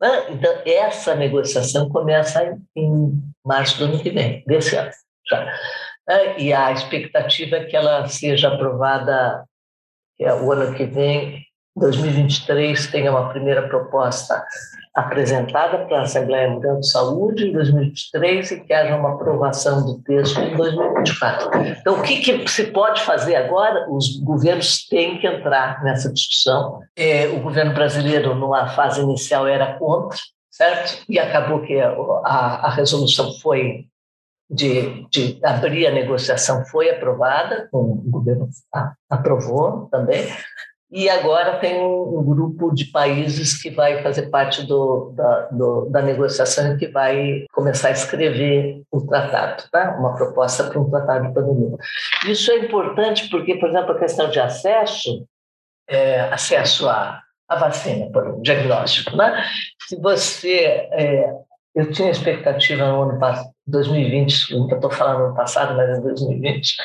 Né? 0.00 0.32
Então, 0.32 0.52
essa 0.66 1.14
negociação 1.14 1.88
começa 1.88 2.58
em 2.74 3.22
março 3.46 3.78
do 3.78 3.84
ano 3.84 4.02
que 4.02 4.10
vem, 4.10 4.42
desse 4.44 4.74
ano. 4.74 4.90
Né? 5.36 6.38
E 6.38 6.52
a 6.52 6.72
expectativa 6.72 7.56
é 7.56 7.64
que 7.64 7.76
ela 7.76 8.06
seja 8.06 8.48
aprovada 8.48 9.44
é 10.20 10.34
o 10.34 10.50
ano 10.50 10.74
que 10.74 10.84
vem, 10.84 11.46
2023, 11.76 12.88
tenha 12.88 13.10
uma 13.10 13.28
primeira 13.28 13.68
proposta 13.68 14.44
apresentada 14.94 15.86
para 15.86 16.00
a 16.00 16.02
Assembleia 16.02 16.50
Mundial 16.50 16.80
de 16.80 16.90
Saúde 16.90 17.46
em 17.46 17.52
2023 17.52 18.50
e 18.50 18.60
que 18.64 18.72
haja 18.72 18.96
uma 18.96 19.14
aprovação 19.14 19.86
do 19.86 20.02
texto 20.02 20.40
em 20.40 20.56
2024. 20.56 21.66
Então, 21.80 22.00
o 22.00 22.02
que, 22.02 22.16
que 22.16 22.48
se 22.50 22.64
pode 22.72 23.00
fazer 23.02 23.36
agora? 23.36 23.88
Os 23.88 24.18
governos 24.20 24.88
têm 24.88 25.18
que 25.18 25.26
entrar 25.28 25.82
nessa 25.84 26.12
discussão. 26.12 26.80
É, 26.96 27.28
o 27.28 27.40
governo 27.40 27.72
brasileiro, 27.72 28.34
numa 28.34 28.70
fase 28.70 29.00
inicial, 29.00 29.46
era 29.46 29.78
contra, 29.78 30.18
certo? 30.50 31.04
E 31.08 31.16
acabou 31.16 31.60
que 31.60 31.78
a, 31.80 31.92
a 32.24 32.70
resolução 32.70 33.32
foi 33.34 33.86
de, 34.50 35.06
de, 35.10 35.38
abrir 35.44 35.86
a 35.86 35.92
negociação 35.92 36.64
foi 36.66 36.90
aprovada, 36.90 37.68
o 37.72 37.94
governo 38.10 38.48
aprovou 39.10 39.88
também, 39.90 40.26
e 40.90 41.08
agora 41.10 41.58
tem 41.58 41.84
um, 41.84 42.22
grupo 42.24 42.74
de 42.74 42.86
países 42.86 43.60
que 43.60 43.68
vai 43.68 44.02
fazer 44.02 44.30
parte 44.30 44.66
do, 44.66 45.12
da, 45.14 45.40
do, 45.52 45.90
da 45.90 46.00
negociação 46.00 46.72
e 46.72 46.78
que 46.78 46.88
vai 46.88 47.44
começar 47.52 47.88
a 47.88 47.92
escrever 47.92 48.82
o 48.90 49.02
tratado, 49.06 49.64
tá? 49.70 49.96
uma 49.98 50.14
proposta 50.14 50.64
para 50.64 50.80
um 50.80 50.88
tratado 50.88 51.28
de 51.28 51.34
pandemia. 51.34 51.76
Isso 52.26 52.50
é 52.50 52.56
importante 52.60 53.28
porque, 53.28 53.56
por 53.56 53.68
exemplo, 53.68 53.92
a 53.92 53.98
questão 53.98 54.30
de 54.30 54.40
acesso, 54.40 55.26
é, 55.86 56.20
acesso 56.20 56.88
à, 56.88 57.20
à 57.46 57.56
vacina, 57.56 58.10
por 58.10 58.26
um 58.26 58.40
diagnóstico. 58.40 59.14
Né? 59.14 59.44
Se 59.86 60.00
você. 60.00 60.88
É, 60.92 61.30
eu 61.74 61.92
tinha 61.92 62.10
expectativa 62.10 62.90
no 62.90 63.02
ano 63.02 63.20
passado, 63.20 63.50
2020, 63.70 64.56
não 64.56 64.68
estou 64.68 64.90
falando 64.90 65.28
no 65.28 65.34
passado, 65.34 65.76
mas 65.76 65.98
em 65.98 66.02
2020, 66.02 66.76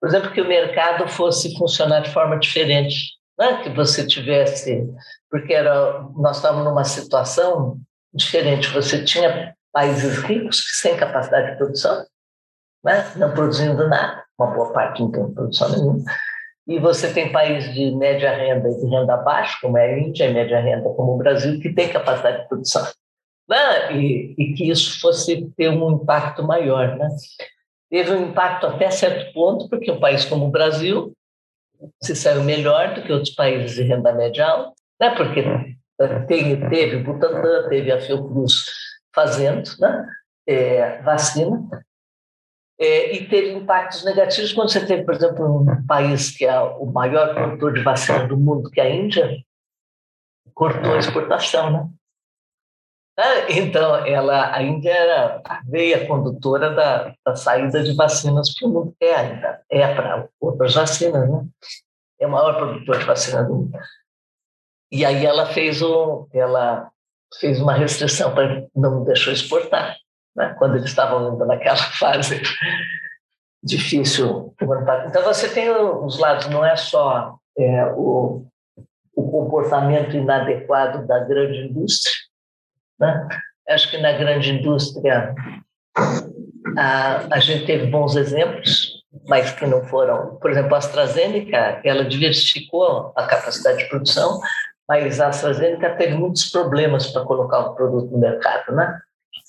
por 0.00 0.08
exemplo, 0.08 0.30
que 0.32 0.40
o 0.40 0.48
mercado 0.48 1.08
fosse 1.08 1.56
funcionar 1.56 2.00
de 2.00 2.10
forma 2.10 2.38
diferente 2.38 3.14
né? 3.38 3.62
que 3.62 3.70
você 3.70 4.06
tivesse, 4.06 4.86
porque 5.30 5.52
era, 5.52 6.02
nós 6.16 6.36
estávamos 6.36 6.64
numa 6.64 6.84
situação 6.84 7.78
diferente. 8.12 8.68
Você 8.70 9.04
tinha 9.04 9.54
países 9.72 10.18
ricos 10.18 10.62
sem 10.80 10.96
capacidade 10.96 11.52
de 11.52 11.58
produção, 11.58 12.04
né? 12.84 13.12
não 13.16 13.32
produzindo 13.32 13.88
nada, 13.88 14.24
uma 14.38 14.50
boa 14.50 14.72
parte 14.72 15.02
não 15.02 15.10
tem 15.10 15.32
produção 15.32 15.68
nenhuma. 15.70 16.04
E 16.66 16.78
você 16.78 17.12
tem 17.12 17.30
países 17.30 17.74
de 17.74 17.94
média 17.94 18.34
renda 18.34 18.68
e 18.70 18.80
de 18.80 18.86
renda 18.86 19.18
baixa, 19.18 19.58
como 19.60 19.76
é 19.76 19.84
a 19.84 19.98
Índia, 19.98 20.32
média 20.32 20.60
renda 20.60 20.88
como 20.90 21.12
o 21.12 21.18
Brasil, 21.18 21.60
que 21.60 21.74
tem 21.74 21.90
capacidade 21.90 22.42
de 22.42 22.48
produção. 22.48 22.86
Né? 23.48 23.96
E, 23.96 24.34
e 24.38 24.54
que 24.54 24.70
isso 24.70 25.00
fosse 25.00 25.50
ter 25.56 25.68
um 25.68 25.92
impacto 25.92 26.42
maior. 26.42 26.96
Né? 26.96 27.08
Teve 27.90 28.12
um 28.12 28.28
impacto 28.28 28.66
até 28.66 28.90
certo 28.90 29.32
ponto, 29.32 29.68
porque 29.68 29.90
um 29.90 30.00
país 30.00 30.24
como 30.24 30.46
o 30.46 30.50
Brasil 30.50 31.12
se 32.02 32.16
saiu 32.16 32.42
melhor 32.42 32.94
do 32.94 33.02
que 33.02 33.12
outros 33.12 33.34
países 33.34 33.76
de 33.76 33.82
renda 33.82 34.12
média 34.12 34.46
alta, 34.46 34.72
né? 35.00 35.14
porque 35.14 35.42
tem, 36.26 36.68
teve 36.68 36.96
o 36.96 37.04
Butantan, 37.04 37.68
teve 37.68 37.92
a 37.92 38.00
Fiocruz 38.00 38.64
fazendo 39.14 39.70
né? 39.78 40.06
É, 40.46 41.00
vacina, 41.02 41.68
é, 42.78 43.14
e 43.14 43.28
teve 43.28 43.52
impactos 43.52 44.04
negativos 44.04 44.52
quando 44.52 44.70
você 44.70 44.84
teve, 44.84 45.04
por 45.04 45.14
exemplo, 45.14 45.62
um 45.62 45.86
país 45.86 46.36
que 46.36 46.44
é 46.44 46.58
o 46.60 46.86
maior 46.86 47.32
produtor 47.32 47.72
de 47.72 47.82
vacina 47.82 48.26
do 48.26 48.36
mundo, 48.36 48.70
que 48.70 48.80
é 48.80 48.84
a 48.84 48.90
Índia, 48.90 49.38
cortou 50.52 50.94
a 50.94 50.98
exportação, 50.98 51.70
né? 51.70 51.88
Ah, 53.16 53.46
então, 53.48 53.94
ela 54.04 54.52
ainda 54.56 54.90
era 54.90 55.40
a 55.44 55.60
veia 55.64 56.06
condutora 56.06 56.70
da, 56.70 57.14
da 57.24 57.36
saída 57.36 57.82
de 57.82 57.94
vacinas 57.94 58.52
para 58.54 58.68
o 58.68 58.72
mundo. 58.72 58.96
É 59.00 59.14
ainda, 59.14 59.62
é 59.70 59.94
para 59.94 60.28
outras 60.40 60.74
vacinas, 60.74 61.30
né? 61.30 61.46
É 62.18 62.26
o 62.26 62.30
maior 62.30 62.56
produtor 62.56 62.98
de 62.98 63.04
vacina 63.04 63.44
do 63.44 63.54
mundo. 63.54 63.78
E 64.90 65.04
aí 65.04 65.24
ela 65.24 65.46
fez, 65.46 65.80
um, 65.80 66.26
ela 66.32 66.90
fez 67.40 67.60
uma 67.60 67.72
restrição, 67.72 68.34
para 68.34 68.66
não 68.74 69.04
deixou 69.04 69.32
exportar, 69.32 69.96
né? 70.36 70.54
quando 70.58 70.76
eles 70.76 70.88
estavam 70.88 71.32
ainda 71.32 71.46
naquela 71.46 71.76
fase 71.98 72.42
difícil. 73.62 74.54
Então, 75.08 75.22
você 75.22 75.48
tem 75.48 75.70
os 75.70 76.18
lados, 76.18 76.48
não 76.48 76.64
é 76.64 76.76
só 76.76 77.38
é, 77.56 77.86
o, 77.96 78.46
o 79.16 79.30
comportamento 79.30 80.16
inadequado 80.16 81.06
da 81.06 81.20
grande 81.20 81.58
indústria, 81.58 82.14
né? 82.98 83.28
Acho 83.68 83.90
que 83.90 83.98
na 83.98 84.12
grande 84.12 84.52
indústria 84.52 85.34
a, 86.76 87.34
a 87.34 87.38
gente 87.40 87.66
teve 87.66 87.86
bons 87.86 88.16
exemplos, 88.16 89.02
mas 89.28 89.50
que 89.52 89.66
não 89.66 89.84
foram. 89.84 90.36
Por 90.36 90.50
exemplo, 90.50 90.74
a 90.74 90.78
AstraZeneca, 90.78 91.80
ela 91.84 92.04
diversificou 92.04 93.12
a 93.16 93.26
capacidade 93.26 93.78
de 93.78 93.88
produção, 93.88 94.40
mas 94.88 95.20
a 95.20 95.28
AstraZeneca 95.28 95.96
teve 95.96 96.14
muitos 96.14 96.50
problemas 96.50 97.10
para 97.10 97.24
colocar 97.24 97.60
o 97.60 97.74
produto 97.74 98.10
no 98.10 98.18
mercado, 98.18 98.72
né? 98.74 99.00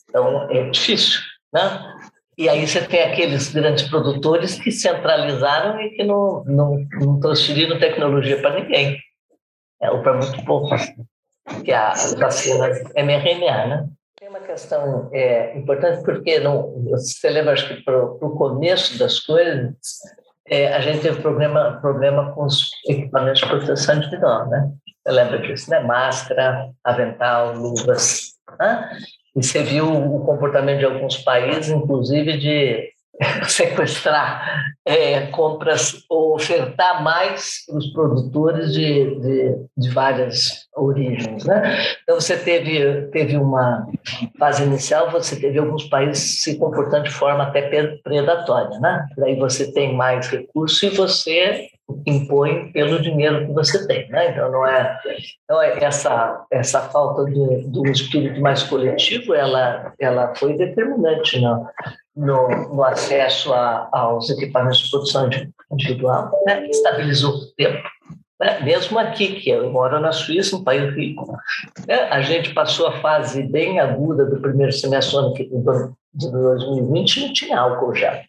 Então, 0.09 0.49
é 0.49 0.69
difícil, 0.69 1.19
né? 1.53 1.93
E 2.37 2.49
aí 2.49 2.67
você 2.67 2.81
tem 2.81 3.01
aqueles 3.01 3.53
grandes 3.53 3.87
produtores 3.87 4.59
que 4.59 4.71
centralizaram 4.71 5.79
e 5.79 5.91
que 5.91 6.03
não, 6.03 6.43
não, 6.45 6.85
não 6.99 7.19
transferiram 7.19 7.79
tecnologia 7.79 8.39
para 8.41 8.55
ninguém, 8.55 8.97
é, 9.81 9.89
ou 9.89 10.01
para 10.01 10.15
muito 10.15 10.43
poucos 10.43 10.81
que 11.63 11.71
é 11.71 11.77
a 11.77 11.93
vacina 12.17 12.67
mRNA, 12.95 13.67
né? 13.67 13.87
Tem 14.17 14.29
uma 14.29 14.39
questão 14.39 15.09
é, 15.13 15.57
importante, 15.57 16.03
porque 16.03 16.39
não, 16.39 16.83
você 16.83 17.29
lembra, 17.29 17.53
acho 17.53 17.67
que 17.67 17.83
para 17.83 18.03
o 18.03 18.37
começo 18.37 18.97
das 18.97 19.19
coisas, 19.19 19.73
é, 20.47 20.73
a 20.73 20.79
gente 20.79 21.01
teve 21.01 21.21
problema, 21.21 21.79
problema 21.81 22.31
com 22.33 22.45
os 22.45 22.69
equipamentos 22.87 23.41
de 23.41 23.47
proteção 23.47 23.95
individual, 23.95 24.47
né? 24.49 24.71
Você 25.03 25.11
lembra 25.11 25.39
disso, 25.39 25.69
né? 25.69 25.79
Máscara, 25.81 26.69
avental, 26.83 27.53
luvas. 27.53 28.33
Né? 28.59 28.89
E 29.35 29.43
você 29.43 29.61
viu 29.63 29.91
o 29.91 30.25
comportamento 30.25 30.79
de 30.79 30.85
alguns 30.85 31.17
países, 31.17 31.69
inclusive 31.69 32.37
de 32.37 32.94
sequestrar 33.47 34.65
é, 34.85 35.27
compras 35.27 36.03
ou 36.09 36.35
ofertar 36.35 37.01
mais 37.03 37.65
para 37.65 37.77
os 37.77 37.87
produtores 37.93 38.73
de, 38.73 39.19
de, 39.19 39.55
de, 39.77 39.89
várias 39.91 40.67
origens. 40.75 41.45
Né? 41.45 41.77
Então, 42.03 42.19
você 42.19 42.37
teve, 42.37 43.03
teve 43.11 43.37
uma 43.37 43.87
fase 44.37 44.63
inicial, 44.63 45.11
você 45.11 45.35
teve 45.39 45.57
alguns 45.57 45.85
países 45.85 46.43
se 46.43 46.57
comportando 46.57 47.05
de 47.05 47.11
forma 47.11 47.43
até 47.43 47.97
predatória. 48.03 48.79
Né? 48.79 49.05
Daí 49.17 49.35
você 49.37 49.71
tem 49.71 49.95
mais 49.95 50.27
recursos 50.27 50.83
e 50.83 50.89
você 50.89 51.69
impõe 52.05 52.71
pelo 52.71 53.01
dinheiro 53.01 53.45
que 53.45 53.53
você 53.53 53.85
tem. 53.87 54.07
Né? 54.09 54.31
Então, 54.31 54.51
não 54.51 54.67
é, 54.67 54.99
então, 55.43 55.61
é 55.61 55.83
essa, 55.83 56.45
essa 56.51 56.81
falta 56.81 57.25
de, 57.25 57.39
um 57.39 57.91
espírito 57.91 58.39
mais 58.41 58.63
coletivo, 58.63 59.33
ela, 59.33 59.93
ela 59.99 60.33
foi 60.35 60.57
determinante 60.57 61.39
no, 61.39 61.67
no, 62.15 62.75
no 62.75 62.83
acesso 62.83 63.53
a, 63.53 63.89
aos 63.91 64.29
equipamentos 64.29 64.79
de 64.79 64.89
produção 64.89 65.29
individual, 65.71 66.31
né? 66.45 66.67
estabilizou 66.67 67.33
o 67.33 67.45
tempo. 67.55 67.87
Né? 68.39 68.59
Mesmo 68.61 68.99
aqui, 68.99 69.39
que 69.39 69.49
eu 69.49 69.71
moro 69.71 69.99
na 69.99 70.11
Suíça, 70.11 70.55
um 70.55 70.63
país 70.63 70.93
rico, 70.95 71.37
né? 71.87 72.07
a 72.09 72.21
gente 72.21 72.53
passou 72.53 72.87
a 72.87 72.99
fase 72.99 73.43
bem 73.43 73.79
aguda 73.79 74.25
do 74.25 74.41
primeiro 74.41 74.71
semestre 74.71 75.17
ano 75.17 75.33
de 76.13 76.31
2020 76.31 77.21
não 77.21 77.33
tinha 77.33 77.59
álcool 77.59 77.93
gel. 77.93 78.21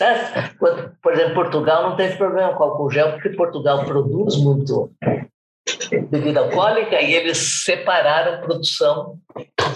Certo? 0.00 0.56
Por 1.02 1.12
exemplo, 1.12 1.34
Portugal 1.34 1.90
não 1.90 1.94
teve 1.94 2.16
problema 2.16 2.54
com 2.54 2.64
álcool 2.64 2.90
gel, 2.90 3.12
porque 3.12 3.28
Portugal 3.36 3.84
produz 3.84 4.34
muito 4.38 4.90
bebida 6.08 6.40
alcoólica 6.40 7.02
e 7.02 7.12
eles 7.12 7.36
separaram 7.66 8.40
produção 8.40 9.18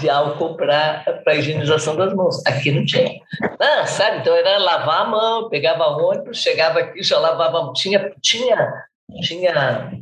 de 0.00 0.08
álcool 0.08 0.56
para 0.56 1.04
a 1.26 1.34
higienização 1.34 1.94
das 1.94 2.14
mãos. 2.14 2.40
Aqui 2.46 2.72
não 2.72 2.86
tinha. 2.86 3.20
Ah, 3.60 3.84
sabe? 3.84 4.20
Então 4.20 4.34
era 4.34 4.56
lavar 4.56 5.02
a 5.02 5.04
mão, 5.04 5.50
pegava 5.50 5.88
ônibus, 5.88 6.38
chegava 6.38 6.78
aqui, 6.78 7.02
já 7.02 7.18
lavava 7.18 7.58
a 7.58 7.62
mão. 7.64 7.72
Tinha, 7.74 8.10
tinha, 8.22 8.72
tinha, 9.20 9.92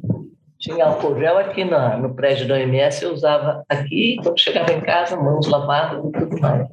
tinha 0.63 0.87
álcool 0.87 1.19
gel 1.19 1.39
aqui 1.39 1.65
no, 1.65 1.99
no 1.99 2.15
prédio 2.15 2.47
da 2.47 2.55
OMS, 2.55 3.03
eu 3.03 3.13
usava 3.13 3.65
aqui, 3.69 4.17
quando 4.23 4.39
chegava 4.39 4.73
em 4.73 4.81
casa, 4.81 5.17
mãos 5.17 5.49
lavadas 5.49 6.05
e 6.05 6.13
tudo 6.13 6.41
mais. 6.41 6.69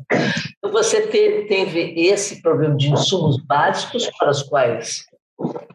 Então 0.57 0.71
você 0.71 1.07
teve, 1.07 1.45
teve 1.47 1.99
esse 1.99 2.39
problema 2.41 2.77
de 2.77 2.91
insumos 2.91 3.43
básicos 3.43 4.07
para 4.17 4.29
os 4.29 4.43
quais 4.43 5.05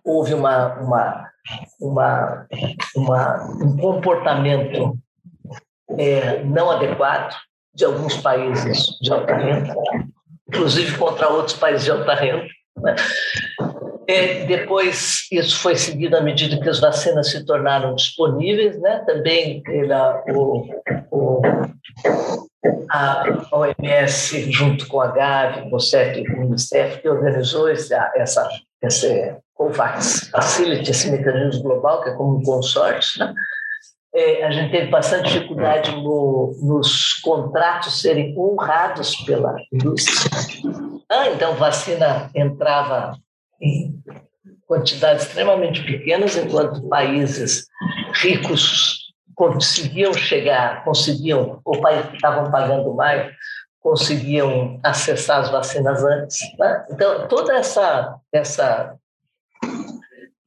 houve 0.04 0.33
uma, 0.33 0.75
uma, 0.75 1.30
uma, 1.80 2.47
uma 2.94 3.44
um 3.61 3.76
comportamento 3.76 4.97
é, 5.99 6.44
não 6.44 6.71
adequado 6.71 7.35
de 7.75 7.85
alguns 7.85 8.16
países 8.18 8.97
de 9.00 9.12
alta 9.12 9.35
renda, 9.35 9.75
inclusive 10.49 10.97
contra 10.97 11.28
outros 11.28 11.56
países 11.56 11.85
de 11.85 11.90
alta 11.90 12.14
renda. 12.14 12.47
Né? 12.76 12.94
É, 14.06 14.44
depois, 14.44 15.26
isso 15.30 15.58
foi 15.61 15.76
seguido 15.76 16.16
à 16.16 16.20
medida 16.20 16.61
que 16.61 16.68
as 16.68 16.80
vacinas 16.80 17.30
se 17.30 17.44
tornaram 17.44 17.94
disponíveis, 17.94 18.80
né? 18.80 19.02
também 19.06 19.62
pela, 19.62 20.23
o, 20.28 20.66
o, 21.11 21.42
a 22.90 23.25
OMS, 23.52 24.50
junto 24.50 24.87
com 24.88 25.00
a 25.00 25.08
Gavi, 25.08 25.70
com 25.70 25.76
o 25.76 25.80
CEP 25.80 26.23
e 26.23 26.30
o 26.30 26.46
Unicef, 26.46 27.00
que 27.00 27.08
organizou 27.08 27.68
essa, 27.68 28.12
essa, 28.16 28.48
esse 28.83 29.37
COVAX 29.55 30.28
Facility, 30.31 30.90
esse 30.90 31.11
mecanismo 31.11 31.62
global, 31.62 32.02
que 32.02 32.11
é 32.11 32.14
como 32.14 32.38
um 32.38 32.42
consórcio, 32.42 33.24
né? 33.24 33.35
é, 34.14 34.44
a 34.44 34.50
gente 34.52 34.70
teve 34.70 34.90
bastante 34.90 35.33
dificuldade 35.33 35.90
no, 35.90 36.57
nos 36.62 37.14
contratos 37.14 38.00
serem 38.00 38.33
honrados 38.38 39.16
pela 39.26 39.57
indústria. 39.72 40.31
Ah, 41.11 41.28
então, 41.28 41.57
vacina 41.57 42.31
entrava 42.33 43.18
em 43.64 44.03
quantidades 44.66 45.27
extremamente 45.27 45.83
pequenas, 45.83 46.37
enquanto 46.37 46.88
países 46.88 47.66
ricos 48.14 49.12
conseguiam 49.35 50.12
chegar, 50.14 50.85
conseguiam, 50.85 51.61
ou 51.64 51.81
países 51.81 52.11
que 52.11 52.16
estavam 52.16 52.50
pagando 52.50 52.94
mais, 52.94 53.33
conseguiam 53.81 54.81
acessar 54.83 55.40
as 55.40 55.50
vacinas 55.50 56.03
antes. 56.05 56.38
Né? 56.59 56.87
Então, 56.90 57.29
toda 57.29 57.55
essa, 57.55 58.16
essa 58.33 58.96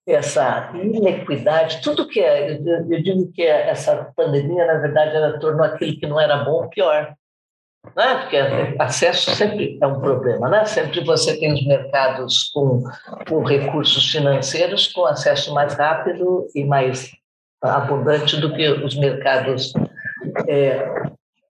essa 0.08 0.72
inequidade, 0.74 1.82
tudo 1.82 2.08
que 2.08 2.22
é, 2.22 2.54
eu 2.54 3.04
digo 3.04 3.30
que 3.34 3.44
essa 3.44 4.10
pandemia, 4.16 4.66
na 4.66 4.76
verdade, 4.76 5.16
ela 5.16 5.38
tornou 5.38 5.66
aquilo 5.66 6.00
que 6.00 6.08
não 6.08 6.20
era 6.20 6.46
bom 6.46 6.68
pior. 6.70 7.14
Né? 7.96 8.16
Porque 8.22 8.38
acesso 8.80 9.32
sempre 9.36 9.78
é 9.82 9.88
um 9.88 10.00
problema, 10.00 10.50
né? 10.50 10.66
Sempre 10.66 11.04
você 11.04 11.38
tem 11.38 11.54
os 11.54 11.66
mercados 11.66 12.52
com, 12.54 12.84
com 13.28 13.44
recursos 13.44 14.10
financeiros 14.12 14.88
com 14.88 15.06
acesso 15.06 15.54
mais 15.54 15.74
rápido 15.74 16.48
e 16.56 16.64
mais 16.64 17.12
abundante 17.62 18.38
do 18.38 18.54
que 18.54 18.68
os 18.70 18.96
mercados 18.96 19.74
é, 20.48 20.86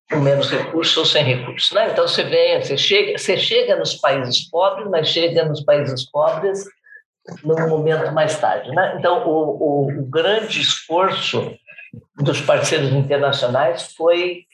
com 0.10 0.20
menos 0.20 0.50
recursos 0.50 0.96
ou 0.98 1.06
sem 1.06 1.24
recursos. 1.24 1.72
Né? 1.72 1.90
Então 1.92 2.08
você 2.08 2.24
vem, 2.24 2.62
você 2.62 2.78
chega, 2.78 3.18
você 3.18 3.38
chega 3.38 3.76
nos 3.76 3.96
países 3.96 4.50
pobres, 4.50 4.88
mas 4.90 5.10
chega 5.10 5.46
nos 5.46 5.62
países 5.62 6.10
pobres 6.10 6.64
num 7.44 7.68
momento 7.68 8.12
mais 8.14 8.40
tarde. 8.40 8.70
Né? 8.72 8.96
Então, 8.98 9.28
o, 9.28 9.58
o, 9.58 10.00
o, 10.00 10.06
grande 10.06 10.62
esforço 10.62 11.54
dos 12.22 12.42
parceiros 12.42 12.92
internacionais 12.92 13.94
foi, 13.94 14.46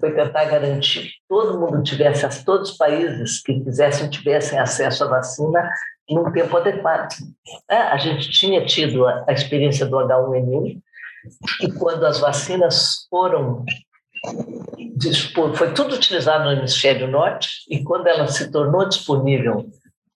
foi 0.00 0.12
tentar 0.14 0.44
garantir 0.46 1.02
que 1.02 1.18
todo 1.28 1.58
mundo 1.58 1.82
tivesse, 1.82 2.44
todos 2.44 2.70
os 2.70 2.76
países 2.76 3.42
que 3.42 3.60
quisessem 3.60 4.10
tivessem 4.10 4.58
acesso 4.58 5.04
à 5.04 5.08
vacina 5.08 5.68
num 6.08 6.30
tempo 6.32 6.56
adequado. 6.56 7.12
É, 7.68 7.76
a 7.76 7.96
gente 7.96 8.30
tinha 8.30 8.64
tido 8.64 9.06
a, 9.06 9.24
experiência 9.28 9.86
do 9.86 9.96
H1N1 9.96 10.80
e 11.62 11.72
quando 11.72 12.04
as 12.06 12.20
vacinas 12.20 13.06
foram 13.10 13.64
foi 15.54 15.72
tudo 15.74 15.94
utilizado 15.94 16.44
no 16.44 16.52
hemisfério 16.52 17.06
norte 17.06 17.48
e 17.70 17.82
quando 17.82 18.06
ela 18.06 18.26
se 18.28 18.50
tornou 18.50 18.88
disponível 18.88 19.66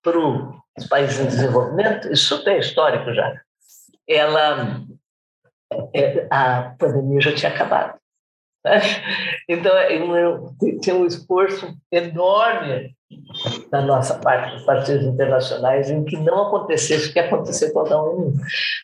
para 0.02 0.18
os 0.18 0.86
países 0.88 1.20
em 1.20 1.26
desenvolvimento, 1.26 2.10
isso 2.10 2.42
é 2.48 2.58
histórico 2.58 3.12
já, 3.12 3.34
ela, 4.08 4.80
a 6.30 6.74
pandemia 6.78 7.20
já 7.20 7.34
tinha 7.34 7.52
acabado. 7.52 7.98
Então, 9.48 9.72
tinha 10.80 10.94
um 10.94 11.06
esforço 11.06 11.74
enorme 11.90 12.94
da 13.70 13.80
nossa 13.80 14.18
parte, 14.18 14.54
dos 14.54 14.64
partidos 14.64 15.04
internacionais, 15.06 15.90
em 15.90 16.04
que 16.04 16.16
não 16.16 16.46
acontecesse 16.46 17.08
o 17.08 17.12
que 17.12 17.18
aconteceu 17.18 17.72
com 17.72 17.82
cada 17.82 18.02
um. 18.02 18.32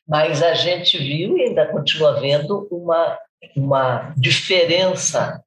Mas 0.09 0.43
a 0.43 0.55
gente 0.55 0.99
viu 0.99 1.37
e 1.37 1.43
ainda 1.43 1.67
continua 1.67 2.19
vendo 2.21 2.67
uma, 2.71 3.19
uma 3.57 4.15
diferença 4.17 5.41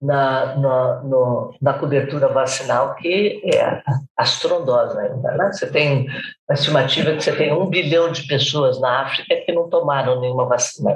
na, 0.00 0.56
na, 0.56 1.02
no, 1.02 1.54
na 1.60 1.74
cobertura 1.74 2.28
vacinal 2.28 2.94
que 2.96 3.40
é 3.44 3.82
astrondosa 4.16 5.00
ainda. 5.00 5.32
Né? 5.32 5.50
Você 5.52 5.70
tem 5.70 6.06
uma 6.48 6.54
estimativa 6.54 7.12
que 7.12 7.22
você 7.22 7.34
tem 7.34 7.52
um 7.52 7.66
bilhão 7.66 8.10
de 8.12 8.26
pessoas 8.26 8.80
na 8.80 9.02
África 9.02 9.36
que 9.44 9.52
não 9.52 9.68
tomaram 9.68 10.20
nenhuma 10.20 10.46
vacina. 10.46 10.94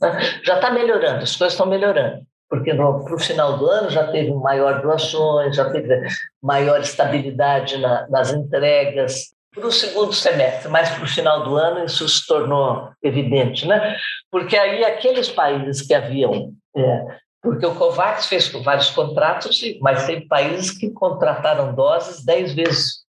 Né? 0.00 0.40
Já 0.44 0.56
está 0.56 0.70
melhorando, 0.70 1.22
as 1.22 1.36
coisas 1.36 1.54
estão 1.54 1.66
melhorando 1.66 2.24
porque 2.54 2.72
para 2.72 3.14
o 3.14 3.18
final 3.18 3.58
do 3.58 3.66
ano 3.66 3.90
já 3.90 4.06
teve 4.12 4.32
maior 4.32 4.80
doações, 4.80 5.56
já 5.56 5.70
teve 5.70 6.06
maior 6.40 6.80
estabilidade 6.80 7.78
na, 7.78 8.06
nas 8.08 8.32
entregas. 8.32 9.34
Para 9.52 9.66
o 9.66 9.72
segundo 9.72 10.12
semestre, 10.12 10.68
mas 10.68 10.90
para 10.90 11.04
o 11.04 11.08
final 11.08 11.44
do 11.44 11.56
ano 11.56 11.84
isso 11.84 12.08
se 12.08 12.26
tornou 12.26 12.90
evidente, 13.02 13.66
né? 13.66 13.96
Porque 14.30 14.56
aí 14.56 14.84
aqueles 14.84 15.28
países 15.28 15.82
que 15.82 15.94
haviam 15.94 16.52
é, 16.76 17.06
porque 17.44 17.66
o 17.66 17.74
COVAX 17.74 18.24
fez 18.24 18.48
vários 18.48 18.88
contratos, 18.88 19.60
mas 19.82 20.06
tem 20.06 20.26
países 20.26 20.70
que 20.70 20.88
contrataram 20.88 21.74
doses 21.74 22.24
dez 22.24 22.54
vezes 22.54 23.04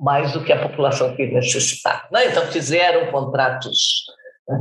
mais 0.00 0.32
do 0.32 0.42
que 0.42 0.50
a 0.50 0.66
população 0.66 1.14
que 1.14 1.26
necessitava. 1.26 2.08
Né? 2.10 2.30
Então, 2.30 2.46
fizeram 2.46 3.12
contratos. 3.12 4.06
Né? 4.48 4.58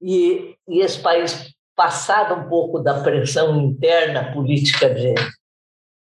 E, 0.00 0.56
e 0.68 0.80
esse 0.80 1.00
país, 1.00 1.52
passado 1.74 2.34
um 2.34 2.48
pouco 2.48 2.78
da 2.78 3.02
pressão 3.02 3.60
interna 3.60 4.32
política 4.32 4.88
de, 4.94 5.14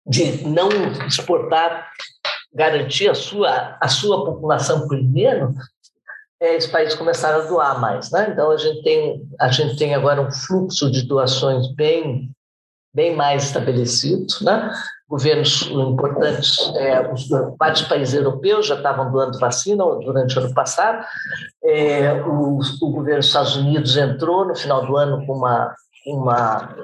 de 0.06 0.46
não 0.46 0.68
exportar, 1.06 1.90
garantir 2.52 3.08
a 3.08 3.14
sua, 3.14 3.78
a 3.80 3.88
sua 3.88 4.26
população 4.26 4.86
primeiro, 4.86 5.54
é, 6.42 6.56
esses 6.56 6.68
países 6.68 6.96
começaram 6.96 7.40
a 7.40 7.46
doar 7.46 7.80
mais. 7.80 8.10
Né? 8.10 8.30
Então, 8.32 8.50
a 8.50 8.56
gente, 8.56 8.82
tem, 8.82 9.22
a 9.40 9.48
gente 9.48 9.76
tem 9.76 9.94
agora 9.94 10.20
um 10.20 10.30
fluxo 10.32 10.90
de 10.90 11.02
doações 11.02 11.72
bem, 11.74 12.30
bem 12.92 13.14
mais 13.14 13.44
estabelecido, 13.44 14.26
né? 14.42 14.72
governos 15.08 15.68
importantes, 15.70 16.58
é, 16.74 17.12
os, 17.12 17.28
vários 17.58 17.82
países 17.82 18.14
europeus 18.14 18.66
já 18.66 18.76
estavam 18.76 19.12
doando 19.12 19.38
vacina 19.38 19.84
durante 19.84 20.38
o 20.38 20.42
ano 20.42 20.54
passado, 20.54 21.04
é, 21.62 22.14
o, 22.22 22.58
o, 22.58 22.90
governo 22.90 23.18
dos 23.18 23.26
Estados 23.26 23.54
Unidos 23.56 23.94
entrou 23.96 24.46
no 24.46 24.56
final 24.56 24.86
do 24.86 24.96
ano 24.96 25.24
com 25.26 25.34
uma, 25.34 25.74
uma, 26.06 26.76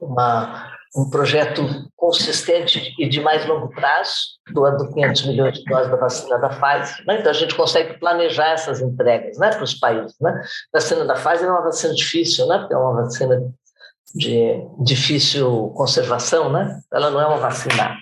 uma, 0.00 0.72
um 0.94 1.10
projeto 1.10 1.62
consistente 1.96 2.94
e 2.98 3.08
de 3.08 3.20
mais 3.20 3.44
longo 3.46 3.68
prazo, 3.70 4.14
doando 4.52 4.92
500 4.92 5.26
milhões 5.26 5.58
de 5.58 5.64
doses 5.64 5.90
da 5.90 5.96
vacina 5.96 6.38
da 6.38 6.48
Pfizer. 6.50 7.04
Né? 7.06 7.18
Então, 7.18 7.30
a 7.30 7.34
gente 7.34 7.54
consegue 7.54 7.98
planejar 7.98 8.50
essas 8.50 8.80
entregas 8.80 9.36
né, 9.38 9.50
para 9.50 9.64
os 9.64 9.74
países. 9.74 10.14
Né? 10.20 10.30
A 10.72 10.78
vacina 10.78 11.04
da 11.04 11.14
Pfizer 11.14 11.48
é 11.48 11.50
uma 11.50 11.62
vacina 11.62 11.94
difícil, 11.94 12.46
né? 12.46 12.58
porque 12.58 12.74
é 12.74 12.76
uma 12.76 13.02
vacina 13.02 13.42
de 14.14 14.64
difícil 14.78 15.72
conservação, 15.76 16.52
né? 16.52 16.80
Ela 16.92 17.10
não 17.10 17.20
é 17.20 17.26
uma 17.26 17.38
vacina 17.38 17.96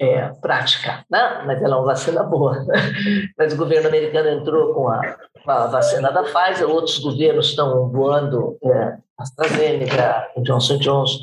é, 0.00 0.28
prática, 0.40 1.04
né? 1.10 1.42
mas 1.46 1.62
ela 1.62 1.76
é 1.76 1.78
uma 1.78 1.86
vacina 1.86 2.22
boa. 2.22 2.64
Mas 3.36 3.52
o 3.52 3.56
governo 3.56 3.88
americano 3.88 4.28
entrou 4.30 4.72
com 4.72 4.88
a, 4.88 5.16
a 5.46 5.66
vacina 5.66 6.10
da 6.10 6.22
Pfizer, 6.22 6.66
outros 6.66 6.98
governos 6.98 7.50
estão 7.50 7.90
doando 7.90 8.56
é, 8.64 8.96
AstraZeneca, 9.18 10.28
Johnson 10.38 10.78
Johnson. 10.78 11.18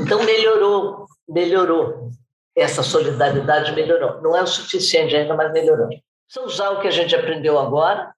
Então 0.00 0.22
melhorou, 0.24 1.06
melhorou. 1.28 2.10
Essa 2.56 2.82
solidariedade 2.82 3.72
melhorou. 3.72 4.20
Não 4.22 4.36
é 4.36 4.42
o 4.42 4.46
suficiente 4.46 5.14
ainda, 5.14 5.34
mas 5.34 5.52
melhorou. 5.52 5.88
Precisa 5.88 6.46
usar 6.46 6.70
o 6.70 6.80
que 6.80 6.88
a 6.88 6.90
gente 6.90 7.14
aprendeu 7.14 7.58
agora 7.58 8.12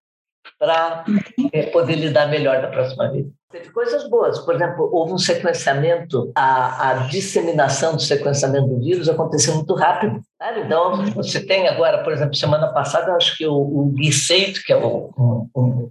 para 0.59 1.05
é, 1.53 1.65
poder 1.67 1.97
lidar 1.97 2.27
melhor 2.29 2.63
da 2.63 2.69
próxima 2.69 3.11
vez. 3.11 3.27
Teve 3.51 3.71
coisas 3.71 4.09
boas, 4.11 4.39
por 4.41 4.55
exemplo, 4.55 4.91
houve 4.93 5.15
um 5.15 5.19
sequenciamento, 5.19 6.31
a, 6.35 6.91
a 6.91 6.95
disseminação 7.07 7.97
do 7.97 8.03
sequenciamento 8.03 8.67
do 8.67 8.79
vírus 8.79 9.09
aconteceu 9.09 9.55
muito 9.55 9.75
rápido. 9.75 10.21
Né? 10.39 10.63
Então, 10.67 11.07
você 11.13 11.41
tem 11.41 11.67
agora, 11.67 12.05
por 12.05 12.13
exemplo, 12.13 12.35
semana 12.35 12.69
passada, 12.69 13.15
acho 13.15 13.39
que 13.39 13.47
o, 13.47 13.55
o 13.57 13.95
que 13.95 14.73
é 14.73 14.77
o, 14.77 15.11
um, 15.19 15.49
um 15.57 15.91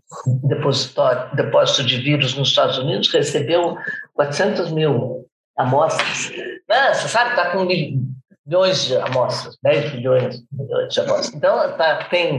depósito 1.36 1.84
de 1.84 1.97
vírus 1.97 2.36
nos 2.36 2.50
Estados 2.50 2.78
Unidos, 2.78 3.12
recebeu 3.12 3.76
400 4.13 4.71
mil 4.71 5.27
amostras. 5.58 6.32
Né? 6.70 6.93
Você 6.93 7.08
sabe, 7.08 7.32
está 7.32 7.52
com 7.52 7.65
milhões 7.65 8.86
de 8.86 8.96
amostras, 8.98 9.58
10 9.63 9.96
milhões, 9.96 10.43
milhões 10.52 10.93
de 10.93 11.00
amostras. 11.00 11.34
Então, 11.34 11.78
tá, 11.78 12.06
tem, 12.10 12.38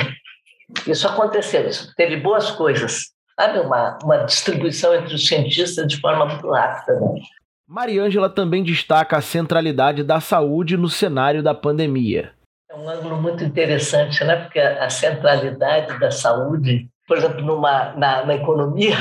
isso 0.86 1.06
aconteceu, 1.08 1.68
isso 1.68 1.92
teve 1.96 2.16
boas 2.16 2.50
coisas 2.50 3.12
sabe, 3.38 3.60
uma, 3.60 3.96
uma 4.02 4.16
distribuição 4.24 4.94
entre 4.94 5.14
os 5.14 5.26
cientistas 5.26 5.86
de 5.86 6.00
forma 6.00 6.26
muito 6.26 6.50
rápida. 6.50 6.98
Né? 6.98 7.20
Mariângela 7.68 8.28
também 8.28 8.64
destaca 8.64 9.16
a 9.16 9.22
centralidade 9.22 10.02
da 10.02 10.20
saúde 10.20 10.76
no 10.76 10.88
cenário 10.88 11.42
da 11.42 11.54
pandemia. 11.54 12.32
É 12.70 12.74
um 12.74 12.88
ângulo 12.88 13.20
muito 13.20 13.44
interessante, 13.44 14.24
né? 14.24 14.36
porque 14.36 14.58
a 14.58 14.90
centralidade 14.90 15.98
da 16.00 16.10
saúde, 16.10 16.88
por 17.06 17.16
exemplo, 17.16 17.42
numa, 17.42 17.92
na, 17.94 18.26
na 18.26 18.34
economia? 18.34 18.96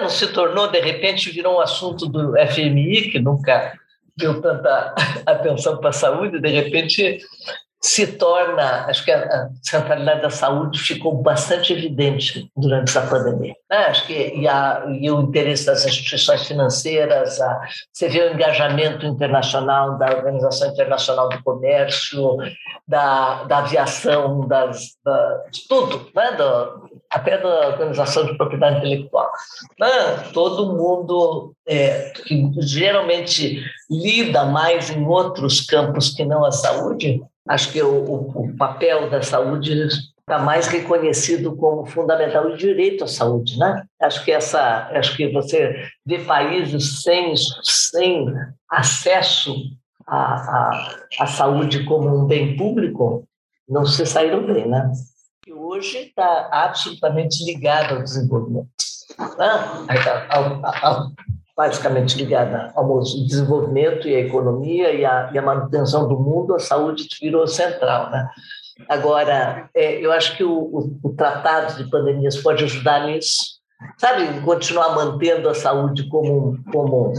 Não 0.00 0.08
se 0.08 0.26
tornou, 0.28 0.68
de 0.68 0.80
repente, 0.80 1.30
virou 1.30 1.56
um 1.56 1.60
assunto 1.60 2.06
do 2.06 2.34
FMI, 2.48 3.10
que 3.10 3.18
nunca 3.18 3.72
deu 4.16 4.40
tanta 4.40 4.94
atenção 5.26 5.78
para 5.78 5.90
a 5.90 5.92
saúde, 5.92 6.40
de 6.40 6.48
repente 6.48 7.20
se 7.86 8.06
torna, 8.06 8.86
acho 8.86 9.04
que 9.04 9.12
a 9.12 9.48
centralidade 9.62 10.22
da 10.22 10.30
saúde 10.30 10.78
ficou 10.78 11.14
bastante 11.22 11.72
evidente 11.72 12.50
durante 12.56 12.88
essa 12.88 13.06
pandemia. 13.06 13.54
Né? 13.70 13.76
Acho 13.76 14.06
que 14.06 14.34
e, 14.34 14.48
a, 14.48 14.84
e, 14.88 15.08
o 15.10 15.20
interesse 15.20 15.66
das 15.66 15.86
instituições 15.86 16.46
financeiras, 16.46 17.40
a, 17.40 17.60
você 17.92 18.08
vê 18.08 18.22
o 18.22 18.32
engajamento 18.32 19.06
internacional 19.06 19.96
da 19.98 20.10
Organização 20.10 20.68
Internacional 20.68 21.28
do 21.28 21.40
Comércio, 21.44 22.38
da, 22.86 23.44
da 23.44 23.58
aviação, 23.58 24.46
das, 24.46 24.96
da, 25.04 25.44
de 25.50 25.66
tudo, 25.68 26.08
né? 26.14 26.36
até 27.10 27.38
da 27.38 27.68
Organização 27.68 28.26
de 28.26 28.36
Propriedade 28.36 28.78
Intelectual. 28.78 29.30
Né? 29.78 29.88
Todo 30.32 30.76
mundo 30.76 31.52
é, 31.66 32.10
que 32.10 32.50
geralmente 32.60 33.62
lida 33.90 34.44
mais 34.44 34.90
em 34.90 35.04
outros 35.04 35.60
campos 35.62 36.14
que 36.14 36.24
não 36.24 36.44
a 36.44 36.52
saúde, 36.52 37.20
Acho 37.48 37.72
que 37.72 37.80
o, 37.80 38.04
o 38.04 38.56
papel 38.56 39.08
da 39.08 39.22
saúde 39.22 39.72
está 40.20 40.38
mais 40.40 40.66
reconhecido 40.66 41.54
como 41.54 41.86
fundamental 41.86 42.46
o 42.46 42.56
direito 42.56 43.04
à 43.04 43.06
saúde, 43.06 43.56
né? 43.56 43.84
Acho 44.02 44.24
que 44.24 44.32
essa, 44.32 44.88
acho 44.92 45.16
que 45.16 45.28
você 45.28 45.72
vê 46.04 46.18
países 46.18 47.02
sem 47.02 47.32
sem 47.62 48.26
acesso 48.68 49.54
à, 50.06 50.34
à, 50.34 50.96
à 51.20 51.26
saúde 51.26 51.84
como 51.84 52.08
um 52.08 52.26
bem 52.26 52.56
público 52.56 53.26
não 53.68 53.84
se 53.84 54.06
saíram 54.06 54.46
bem, 54.46 54.68
né? 54.68 54.92
E 55.46 55.52
hoje 55.52 55.98
está 55.98 56.48
absolutamente 56.50 57.44
ligado 57.44 57.94
ao 57.94 58.02
desenvolvimento, 58.02 58.68
né? 59.38 60.26
ao, 60.28 60.60
ao, 60.64 61.12
basicamente 61.56 62.16
ligada 62.16 62.72
ao 62.74 63.00
desenvolvimento 63.00 64.06
e 64.06 64.14
à 64.14 64.20
economia 64.20 64.92
e 64.92 65.04
à, 65.04 65.30
e 65.32 65.38
à 65.38 65.42
manutenção 65.42 66.08
do 66.08 66.18
mundo, 66.18 66.54
a 66.54 66.58
saúde 66.58 67.08
virou 67.20 67.46
central. 67.46 68.10
Né? 68.10 68.28
Agora, 68.88 69.70
é, 69.74 70.04
eu 70.04 70.12
acho 70.12 70.36
que 70.36 70.44
o, 70.44 70.52
o, 70.52 70.98
o, 71.02 71.14
tratado 71.14 71.82
de 71.82 71.90
pandemias 71.90 72.36
pode 72.36 72.62
ajudar 72.64 73.06
nisso, 73.06 73.56
sabe? 73.96 74.40
Continuar 74.42 74.94
mantendo 74.94 75.48
a 75.48 75.54
saúde 75.54 76.08
como, 76.08 76.58
como, 76.70 77.12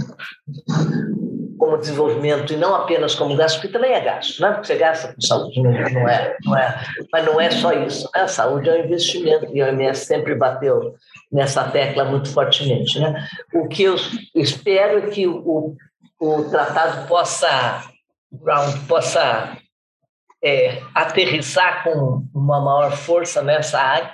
como 1.58 1.78
desenvolvimento 1.78 2.54
e 2.54 2.58
não 2.58 2.76
apenas 2.76 3.16
como 3.16 3.36
gasto, 3.36 3.56
porque 3.56 3.74
também 3.74 3.94
é 3.94 4.02
gasto, 4.02 4.42
né? 4.42 4.52
Porque 4.52 4.68
você 4.68 4.76
gasta 4.76 5.14
com 5.14 5.22
saúde, 5.22 5.62
não, 5.62 5.72
é, 5.72 6.38
não 6.44 6.58
é, 6.58 6.86
mas 7.12 7.26
não 7.26 7.42
é 7.42 7.50
só 7.52 7.74
isso. 7.74 8.10
A 8.14 8.28
saúde 8.28 8.70
é 8.70 8.74
um 8.74 8.86
investimento 8.86 9.48
e 9.54 9.62
a 9.62 9.68
OMS 9.68 10.06
sempre 10.06 10.36
bateu 10.36 10.96
nessa 11.32 11.64
tecla 11.66 12.06
muito 12.06 12.32
fortemente. 12.32 13.00
Né? 13.00 13.28
O 13.54 13.68
que 13.68 13.84
eu 13.84 13.96
espero 14.36 15.00
é 15.00 15.10
que 15.10 15.28
o, 15.28 15.76
o 16.20 16.44
tratado 16.50 17.08
possa, 17.08 17.84
possa 18.88 19.58
é, 20.44 20.82
aterrissar 20.94 21.84
com 21.84 22.24
uma 22.34 22.62
maior 22.62 22.92
força 22.92 23.42
nessa 23.42 23.80
área, 23.80 24.14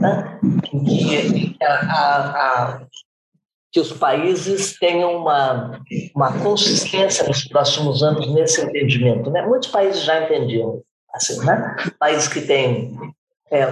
né? 0.00 0.38
que, 0.62 1.56
a, 1.62 1.72
a, 1.72 2.32
a, 2.36 2.86
que 3.76 3.80
os 3.80 3.92
países 3.92 4.78
tenham 4.78 5.18
uma, 5.18 5.78
uma 6.14 6.32
consistência 6.38 7.28
nos 7.28 7.44
próximos 7.44 8.02
anos 8.02 8.26
nesse 8.32 8.62
entendimento. 8.62 9.30
Né? 9.30 9.42
Muitos 9.42 9.68
países 9.68 10.02
já 10.02 10.24
entendiam. 10.24 10.80
Assim, 11.12 11.44
né? 11.44 11.76
Países 11.98 12.26
que 12.26 12.40
têm 12.40 12.98
é, 13.50 13.68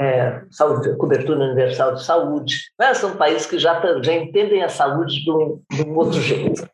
é, 0.00 0.42
saúde, 0.50 0.96
cobertura 0.96 1.44
universal 1.44 1.94
de 1.94 2.04
saúde. 2.04 2.56
Né? 2.76 2.92
São 2.94 3.16
países 3.16 3.46
que 3.46 3.56
já, 3.56 3.80
já 4.02 4.14
entendem 4.14 4.64
a 4.64 4.68
saúde 4.68 5.22
de 5.22 5.30
um, 5.30 5.60
de 5.70 5.82
um 5.84 5.96
outro 5.96 6.20
jeito. 6.20 6.68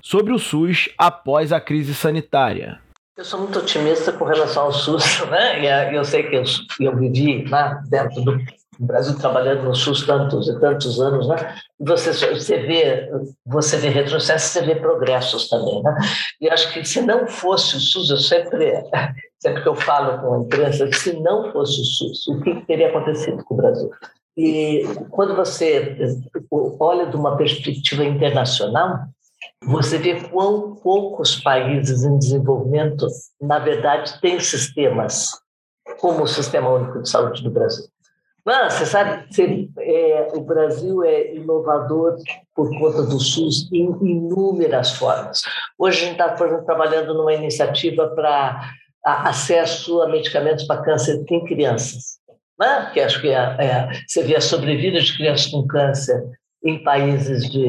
Sobre 0.00 0.32
o 0.32 0.38
SUS 0.38 0.90
após 0.96 1.52
a 1.52 1.60
crise 1.60 1.92
sanitária. 1.92 2.78
Eu 3.16 3.24
sou 3.24 3.40
muito 3.40 3.58
otimista 3.58 4.12
com 4.12 4.24
relação 4.24 4.66
ao 4.66 4.72
SUS, 4.72 5.26
né? 5.28 5.92
Eu 5.92 6.04
sei 6.04 6.22
que 6.22 6.36
eu, 6.36 6.44
eu 6.78 6.96
vivi 6.96 7.44
lá 7.48 7.82
dentro 7.88 8.22
do 8.22 8.38
Brasil 8.78 9.18
trabalhando 9.18 9.64
no 9.64 9.74
SUS 9.74 10.06
tantos 10.06 10.48
e 10.48 10.58
tantos 10.58 11.00
anos, 11.00 11.28
né? 11.28 11.54
Você, 11.78 12.12
você 12.12 12.58
vê, 12.58 13.10
você 13.44 13.76
vê 13.76 13.88
retrocessos, 13.88 14.50
você 14.50 14.62
vê 14.62 14.76
progressos 14.76 15.48
também, 15.48 15.82
né? 15.82 15.94
E 16.40 16.48
acho 16.48 16.72
que 16.72 16.84
se 16.84 17.00
não 17.00 17.26
fosse 17.26 17.76
o 17.76 17.80
SUS, 17.80 18.10
eu 18.10 18.18
sempre 18.18 18.82
sempre 19.40 19.62
que 19.62 19.68
eu 19.68 19.74
falo 19.74 20.20
com 20.20 20.34
a 20.34 20.38
imprensa, 20.38 20.90
se 20.92 21.12
não 21.20 21.52
fosse 21.52 21.80
o 21.80 21.84
SUS, 21.84 22.26
o 22.28 22.40
que 22.40 22.64
teria 22.66 22.88
acontecido 22.88 23.44
com 23.44 23.54
o 23.54 23.56
Brasil? 23.56 23.90
E 24.36 24.84
quando 25.10 25.34
você 25.34 25.98
olha 26.80 27.06
de 27.06 27.16
uma 27.16 27.36
perspectiva 27.36 28.04
internacional, 28.04 29.00
você 29.64 29.98
vê 29.98 30.20
quão 30.28 30.76
poucos 30.76 31.40
países 31.40 32.04
em 32.04 32.18
desenvolvimento, 32.18 33.06
na 33.40 33.58
verdade, 33.58 34.18
têm 34.20 34.40
sistemas 34.40 35.30
como 35.98 36.22
o 36.22 36.28
Sistema 36.28 36.70
Único 36.70 37.02
de 37.02 37.10
Saúde 37.10 37.42
do 37.42 37.50
Brasil. 37.50 37.84
Mas, 38.44 38.74
você 38.74 38.86
sabe, 38.86 39.24
você, 39.30 39.68
é, 39.78 40.28
o 40.34 40.40
Brasil 40.40 41.04
é 41.04 41.34
inovador 41.34 42.16
por 42.54 42.68
conta 42.78 43.02
do 43.04 43.20
SUS 43.20 43.70
em 43.72 43.84
inúmeras 44.02 44.92
formas. 44.92 45.42
Hoje 45.78 45.98
a 45.98 46.04
gente 46.06 46.12
está, 46.12 46.30
por 46.30 46.48
exemplo, 46.48 46.66
trabalhando 46.66 47.14
numa 47.14 47.32
iniciativa 47.32 48.08
para 48.08 48.72
acesso 49.04 50.02
a 50.02 50.08
medicamentos 50.08 50.64
para 50.64 50.82
câncer 50.82 51.24
em 51.30 51.44
crianças. 51.44 52.18
Né? 52.58 52.90
Que 52.92 53.00
acho 53.00 53.20
que 53.20 53.28
é, 53.28 53.56
é, 53.58 53.88
você 54.06 54.22
vê 54.24 54.36
a 54.36 54.40
sobrevida 54.40 55.00
de 55.00 55.16
crianças 55.16 55.46
com 55.46 55.66
câncer 55.66 56.22
em 56.64 56.82
países 56.82 57.50
de, 57.50 57.64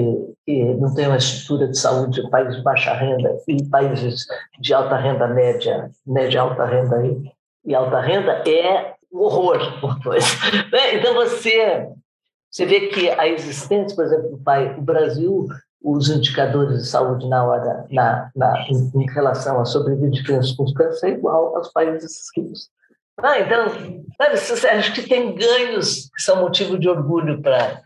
que 0.46 0.64
não 0.76 0.94
têm 0.94 1.08
uma 1.08 1.18
estrutura 1.18 1.68
de 1.68 1.78
saúde, 1.78 2.30
países 2.30 2.58
de 2.58 2.64
baixa 2.64 2.94
renda 2.94 3.36
e 3.48 3.64
países 3.70 4.26
de 4.60 4.74
alta 4.74 4.96
renda 4.96 5.28
média, 5.28 5.90
média 6.06 6.42
alta 6.42 6.66
renda 6.66 7.06
e, 7.06 7.32
e 7.66 7.74
alta 7.74 8.00
renda, 8.00 8.44
é 8.48 8.94
um 9.14 9.20
horror 9.20 9.80
por 9.80 10.02
coisa. 10.02 10.28
Né? 10.72 10.96
Então 10.96 11.14
você, 11.14 11.88
você 12.50 12.66
vê 12.66 12.88
que 12.88 13.10
a 13.10 13.28
existência, 13.28 13.96
por 13.96 14.06
exemplo, 14.06 14.32
do 14.32 14.38
pai, 14.40 14.76
o 14.78 14.82
Brasil 14.82 15.48
os 15.84 16.10
indicadores 16.10 16.82
de 16.82 16.88
saúde 16.88 17.28
na 17.28 17.44
hora, 17.44 17.86
na, 17.92 18.32
na, 18.34 18.66
em, 18.70 18.92
em 18.96 19.06
relação 19.12 19.60
à 19.60 19.66
sobrevida 19.66 20.12
de 20.12 20.24
crianças 20.24 20.54
com 20.54 20.74
câncer 20.74 21.08
é 21.08 21.10
igual 21.12 21.58
aos 21.58 21.68
países 21.74 22.22
ricos. 22.36 22.70
Ah, 23.18 23.40
então, 23.40 23.66
acho 24.72 24.94
que 24.94 25.08
tem 25.08 25.36
ganhos 25.36 26.10
que 26.16 26.22
são 26.22 26.42
motivo 26.42 26.80
de 26.80 26.90
orgulho 26.90 27.42
para 27.42 27.82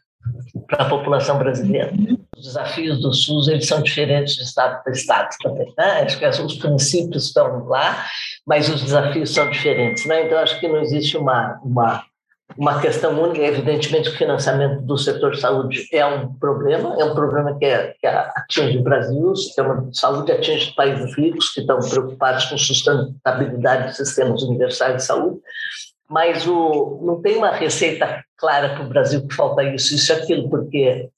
a 0.77 0.85
população 0.85 1.37
brasileira. 1.39 1.91
Os 2.37 2.45
desafios 2.45 3.01
do 3.01 3.11
SUS 3.11 3.47
eles 3.47 3.67
são 3.67 3.81
diferentes 3.81 4.35
de 4.35 4.43
estado 4.43 4.83
para 4.83 4.93
estado 4.93 5.29
também. 5.41 5.73
Né? 5.77 6.01
Acho 6.01 6.19
que 6.19 6.25
os 6.27 6.55
princípios 6.55 7.25
estão 7.25 7.65
lá, 7.65 8.05
mas 8.45 8.69
os 8.69 8.83
desafios 8.83 9.33
são 9.33 9.49
diferentes. 9.49 10.05
Né? 10.05 10.25
Então, 10.25 10.37
acho 10.37 10.59
que 10.59 10.67
não 10.67 10.79
existe 10.79 11.17
uma, 11.17 11.59
uma 11.63 12.03
uma 12.55 12.79
questão 12.79 13.19
única. 13.21 13.41
Evidentemente, 13.41 14.09
o 14.09 14.17
financiamento 14.17 14.81
do 14.81 14.97
setor 14.97 15.31
de 15.31 15.39
saúde 15.39 15.87
é 15.91 16.05
um 16.05 16.33
problema, 16.33 16.95
é 16.99 17.03
um 17.03 17.13
problema 17.13 17.57
que, 17.57 17.65
é, 17.65 17.93
que 17.99 18.07
atinge 18.07 18.77
o 18.77 18.83
Brasil, 18.83 19.31
o 19.31 19.35
sistema 19.35 19.81
de 19.81 19.97
saúde 19.97 20.31
atinge 20.31 20.73
países 20.75 21.15
ricos 21.17 21.49
que 21.49 21.61
estão 21.61 21.79
preocupados 21.79 22.45
com 22.45 22.57
sustentabilidade 22.57 23.87
dos 23.87 23.97
sistemas 23.97 24.43
universais 24.43 24.97
de 24.97 25.03
saúde, 25.03 25.39
mas 26.09 26.47
o, 26.47 27.01
não 27.03 27.21
tem 27.21 27.35
uma 27.35 27.51
receita 27.51 28.23
clara 28.37 28.69
para 28.69 28.83
o 28.83 28.89
Brasil 28.89 29.27
que 29.27 29.35
falta 29.35 29.63
isso, 29.63 29.95
isso 29.95 30.11
e 30.11 30.15
aquilo, 30.15 30.49
porque 30.49 31.09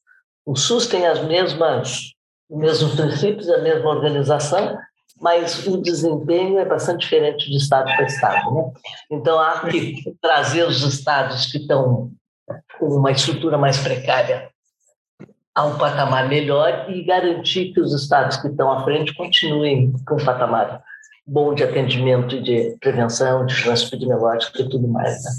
o 0.49 0.55
SUS 0.55 0.87
tem 0.87 1.05
as 1.05 1.23
mesmas, 1.23 2.15
os 2.49 2.57
mesmos 2.57 2.95
princípios, 2.95 3.47
a 3.51 3.59
mesma 3.59 3.87
organização, 3.87 4.79
mas 5.21 5.67
o 5.67 5.77
desempenho 5.77 6.57
é 6.57 6.65
bastante 6.65 7.01
diferente 7.01 7.47
de 7.51 7.57
estado 7.57 7.85
para 7.85 8.05
estado. 8.05 8.51
Né? 8.55 8.71
Então, 9.11 9.39
há 9.39 9.59
que 9.69 10.17
trazer 10.19 10.63
os 10.63 10.81
estados 10.81 11.51
que 11.51 11.59
estão 11.59 12.09
com 12.79 12.87
uma 12.87 13.11
estrutura 13.11 13.59
mais 13.59 13.77
precária 13.77 14.49
a 15.53 15.65
um 15.65 15.77
patamar 15.77 16.27
melhor 16.27 16.89
e 16.89 17.03
garantir 17.03 17.71
que 17.71 17.79
os 17.79 17.93
estados 17.93 18.37
que 18.37 18.47
estão 18.47 18.71
à 18.71 18.83
frente 18.83 19.13
continuem 19.13 19.93
com 20.07 20.15
um 20.15 20.25
patamar 20.25 20.81
bom 21.27 21.53
de 21.53 21.63
atendimento 21.63 22.35
e 22.35 22.41
de 22.41 22.75
prevenção, 22.79 23.45
de 23.45 23.53
vigilância 23.53 23.85
epidemiológica 23.85 24.63
e 24.63 24.67
tudo 24.67 24.87
mais. 24.87 25.23
Né? 25.23 25.31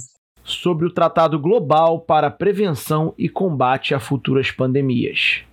Sobre 0.52 0.86
o 0.86 0.92
Tratado 0.92 1.38
Global 1.38 2.00
para 2.00 2.30
Prevenção 2.30 3.14
e 3.16 3.28
Combate 3.28 3.94
a 3.94 4.00
Futuras 4.00 4.50
Pandemias. 4.50 5.44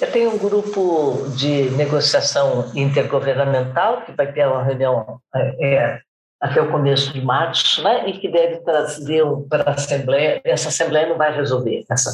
Eu 0.00 0.10
tenho 0.10 0.30
um 0.34 0.38
grupo 0.38 1.28
de 1.36 1.70
negociação 1.70 2.70
intergovernamental 2.74 4.02
que 4.02 4.12
vai 4.12 4.32
ter 4.32 4.46
uma 4.46 4.62
reunião 4.62 5.20
é, 5.34 5.74
é, 5.74 6.00
até 6.40 6.60
o 6.60 6.70
começo 6.70 7.12
de 7.12 7.20
março, 7.20 7.82
né, 7.82 8.08
e 8.08 8.12
que 8.14 8.28
deve 8.28 8.58
trazer 8.58 9.24
para 9.48 9.70
a 9.70 9.74
Assembleia. 9.74 10.40
Essa 10.44 10.68
Assembleia 10.68 11.08
não 11.08 11.16
vai 11.16 11.34
resolver 11.34 11.84
essa, 11.90 12.10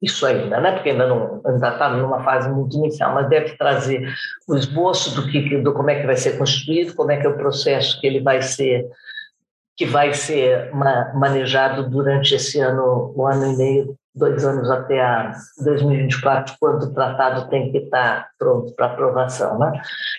isso 0.00 0.26
ainda, 0.26 0.60
né, 0.60 0.72
porque 0.72 0.90
ainda 0.90 1.06
não 1.06 1.42
está 1.56 1.88
numa 1.90 2.22
fase 2.22 2.48
muito 2.48 2.76
inicial, 2.76 3.14
mas 3.14 3.28
deve 3.28 3.56
trazer 3.56 4.06
o 4.48 4.54
esboço 4.54 5.14
do 5.14 5.30
que 5.30 5.58
do 5.58 5.72
como 5.72 5.90
é 5.90 6.00
que 6.00 6.06
vai 6.06 6.16
ser 6.16 6.38
constituído, 6.38 6.94
como 6.94 7.10
é 7.10 7.16
que 7.16 7.26
é 7.26 7.30
o 7.30 7.36
processo 7.36 8.00
que 8.00 8.06
ele 8.06 8.20
vai 8.20 8.42
ser 8.42 8.86
que 9.76 9.86
vai 9.86 10.14
ser 10.14 10.72
manejado 11.14 11.88
durante 11.88 12.34
esse 12.34 12.60
ano, 12.60 13.12
um 13.16 13.26
ano 13.26 13.52
e 13.52 13.56
meio 13.56 13.96
dois 14.14 14.44
anos 14.44 14.70
até 14.70 15.00
a 15.00 15.32
2024, 15.64 16.54
quando 16.60 16.84
o 16.84 16.94
tratado 16.94 17.48
tem 17.50 17.72
que 17.72 17.78
estar 17.78 18.28
pronto 18.38 18.72
para 18.74 18.86
aprovação. 18.86 19.58
Né? 19.58 19.72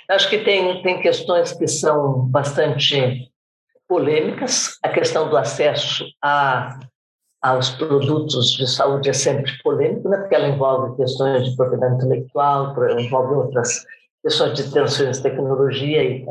Acho 0.09 0.29
que 0.29 0.39
tem, 0.39 0.81
tem 0.81 1.01
questões 1.01 1.53
que 1.53 1.67
são 1.67 2.25
bastante 2.27 3.31
polêmicas. 3.87 4.77
A 4.83 4.89
questão 4.89 5.29
do 5.29 5.37
acesso 5.37 6.05
a, 6.21 6.77
aos 7.41 7.69
produtos 7.69 8.51
de 8.51 8.67
saúde 8.67 9.09
é 9.09 9.13
sempre 9.13 9.51
polêmica, 9.63 10.09
né? 10.09 10.17
porque 10.17 10.35
ela 10.35 10.49
envolve 10.49 10.97
questões 10.97 11.49
de 11.49 11.55
propriedade 11.55 11.95
intelectual, 11.95 12.75
envolve 12.99 13.33
outras 13.35 13.85
questões 14.21 14.55
de 14.55 14.71
transferência 14.71 15.23
de 15.23 15.29
tecnologia 15.29 16.03
e, 16.03 16.25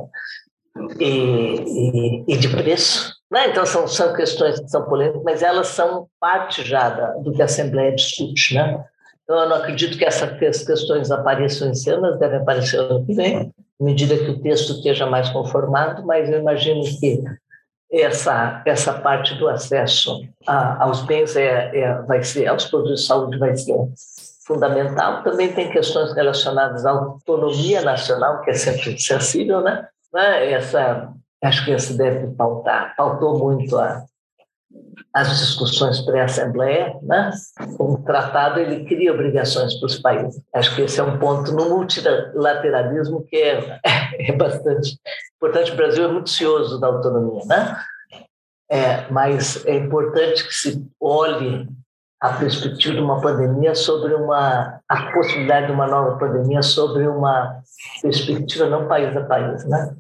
e, 0.98 2.24
e 2.26 2.36
de 2.36 2.48
preço. 2.48 3.14
Né? 3.30 3.48
Então, 3.48 3.64
são, 3.66 3.86
são 3.88 4.14
questões 4.14 4.60
que 4.60 4.68
são 4.68 4.84
polêmicas, 4.84 5.22
mas 5.24 5.42
elas 5.42 5.68
são 5.68 6.06
parte 6.20 6.62
já 6.64 6.88
da, 6.88 7.10
do 7.12 7.32
que 7.32 7.42
a 7.42 7.46
Assembleia 7.46 7.94
discute. 7.94 8.54
Né? 8.54 8.84
Então, 9.22 9.40
eu 9.40 9.48
não 9.48 9.56
acredito 9.56 9.96
que 9.96 10.04
essas 10.04 10.64
questões 10.64 11.10
apareçam 11.10 11.68
em 11.68 11.74
cena, 11.74 12.08
elas 12.08 12.18
devem 12.18 12.38
aparecer 12.38 12.78
ano 12.78 13.04
que 13.04 13.14
vem, 13.14 13.52
à 13.80 13.84
medida 13.84 14.16
que 14.16 14.30
o 14.30 14.40
texto 14.40 14.74
esteja 14.74 15.06
mais 15.06 15.28
conformado, 15.30 16.04
mas 16.04 16.30
eu 16.30 16.40
imagino 16.40 16.82
que 17.00 17.22
essa, 17.90 18.62
essa 18.66 18.92
parte 18.94 19.34
do 19.34 19.48
acesso 19.48 20.26
a, 20.46 20.84
aos 20.84 21.02
bens 21.02 21.36
é, 21.36 21.76
é, 21.76 22.02
vai 22.02 22.22
ser, 22.22 22.46
aos 22.46 22.66
produtos 22.66 23.00
de 23.00 23.06
saúde 23.06 23.38
vai 23.38 23.56
ser 23.56 23.76
fundamental. 24.46 25.22
Também 25.22 25.52
tem 25.52 25.70
questões 25.70 26.12
relacionadas 26.12 26.84
à 26.84 26.90
autonomia 26.90 27.82
nacional, 27.82 28.42
que 28.42 28.50
é 28.50 28.54
sempre 28.54 28.98
sensível, 28.98 29.60
né? 29.60 29.88
Né? 30.14 30.52
Essa 30.52 31.12
acho 31.42 31.64
que 31.64 31.72
esse 31.72 31.98
deve 31.98 32.28
pautar, 32.34 32.94
pautou 32.96 33.38
muito 33.38 33.76
a, 33.76 34.02
as 35.12 35.28
discussões 35.38 36.00
pré-assembleia, 36.00 36.96
né? 37.02 37.30
O 37.78 37.98
tratado 37.98 38.58
ele 38.60 38.84
cria 38.86 39.12
obrigações 39.12 39.74
para 39.78 39.86
os 39.86 39.98
países. 39.98 40.40
Acho 40.54 40.74
que 40.74 40.82
esse 40.82 40.98
é 40.98 41.02
um 41.02 41.18
ponto 41.18 41.52
no 41.52 41.68
multilateralismo 41.68 43.24
que 43.24 43.36
é, 43.36 43.80
é 44.18 44.32
bastante 44.32 44.98
importante. 45.36 45.72
O 45.72 45.76
Brasil 45.76 46.04
é 46.04 46.12
muito 46.12 46.30
cioso 46.30 46.80
da 46.80 46.86
autonomia, 46.86 47.42
né? 47.44 47.76
É, 48.70 49.10
mas 49.10 49.64
é 49.66 49.74
importante 49.74 50.46
que 50.46 50.54
se 50.54 50.90
olhe 50.98 51.68
a 52.20 52.32
perspectiva 52.32 52.94
de 52.94 53.02
uma 53.02 53.20
pandemia 53.20 53.74
sobre 53.74 54.14
uma 54.14 54.80
a 54.88 55.12
possibilidade 55.12 55.66
de 55.66 55.72
uma 55.72 55.86
nova 55.86 56.16
pandemia 56.16 56.62
sobre 56.62 57.06
uma 57.06 57.60
perspectiva 58.00 58.66
não 58.66 58.88
país 58.88 59.14
a 59.14 59.24
país, 59.24 59.64
né? 59.66 59.94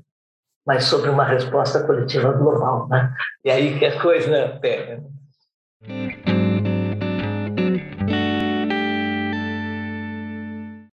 Mas 0.66 0.84
sobre 0.84 1.10
uma 1.10 1.24
resposta 1.24 1.82
coletiva 1.84 2.32
global. 2.32 2.88
Né? 2.88 3.12
E 3.44 3.50
aí 3.50 3.78
que 3.78 3.84
a 3.84 4.00
coisa 4.00 4.58
pega. 4.60 4.96
Né? 4.96 5.13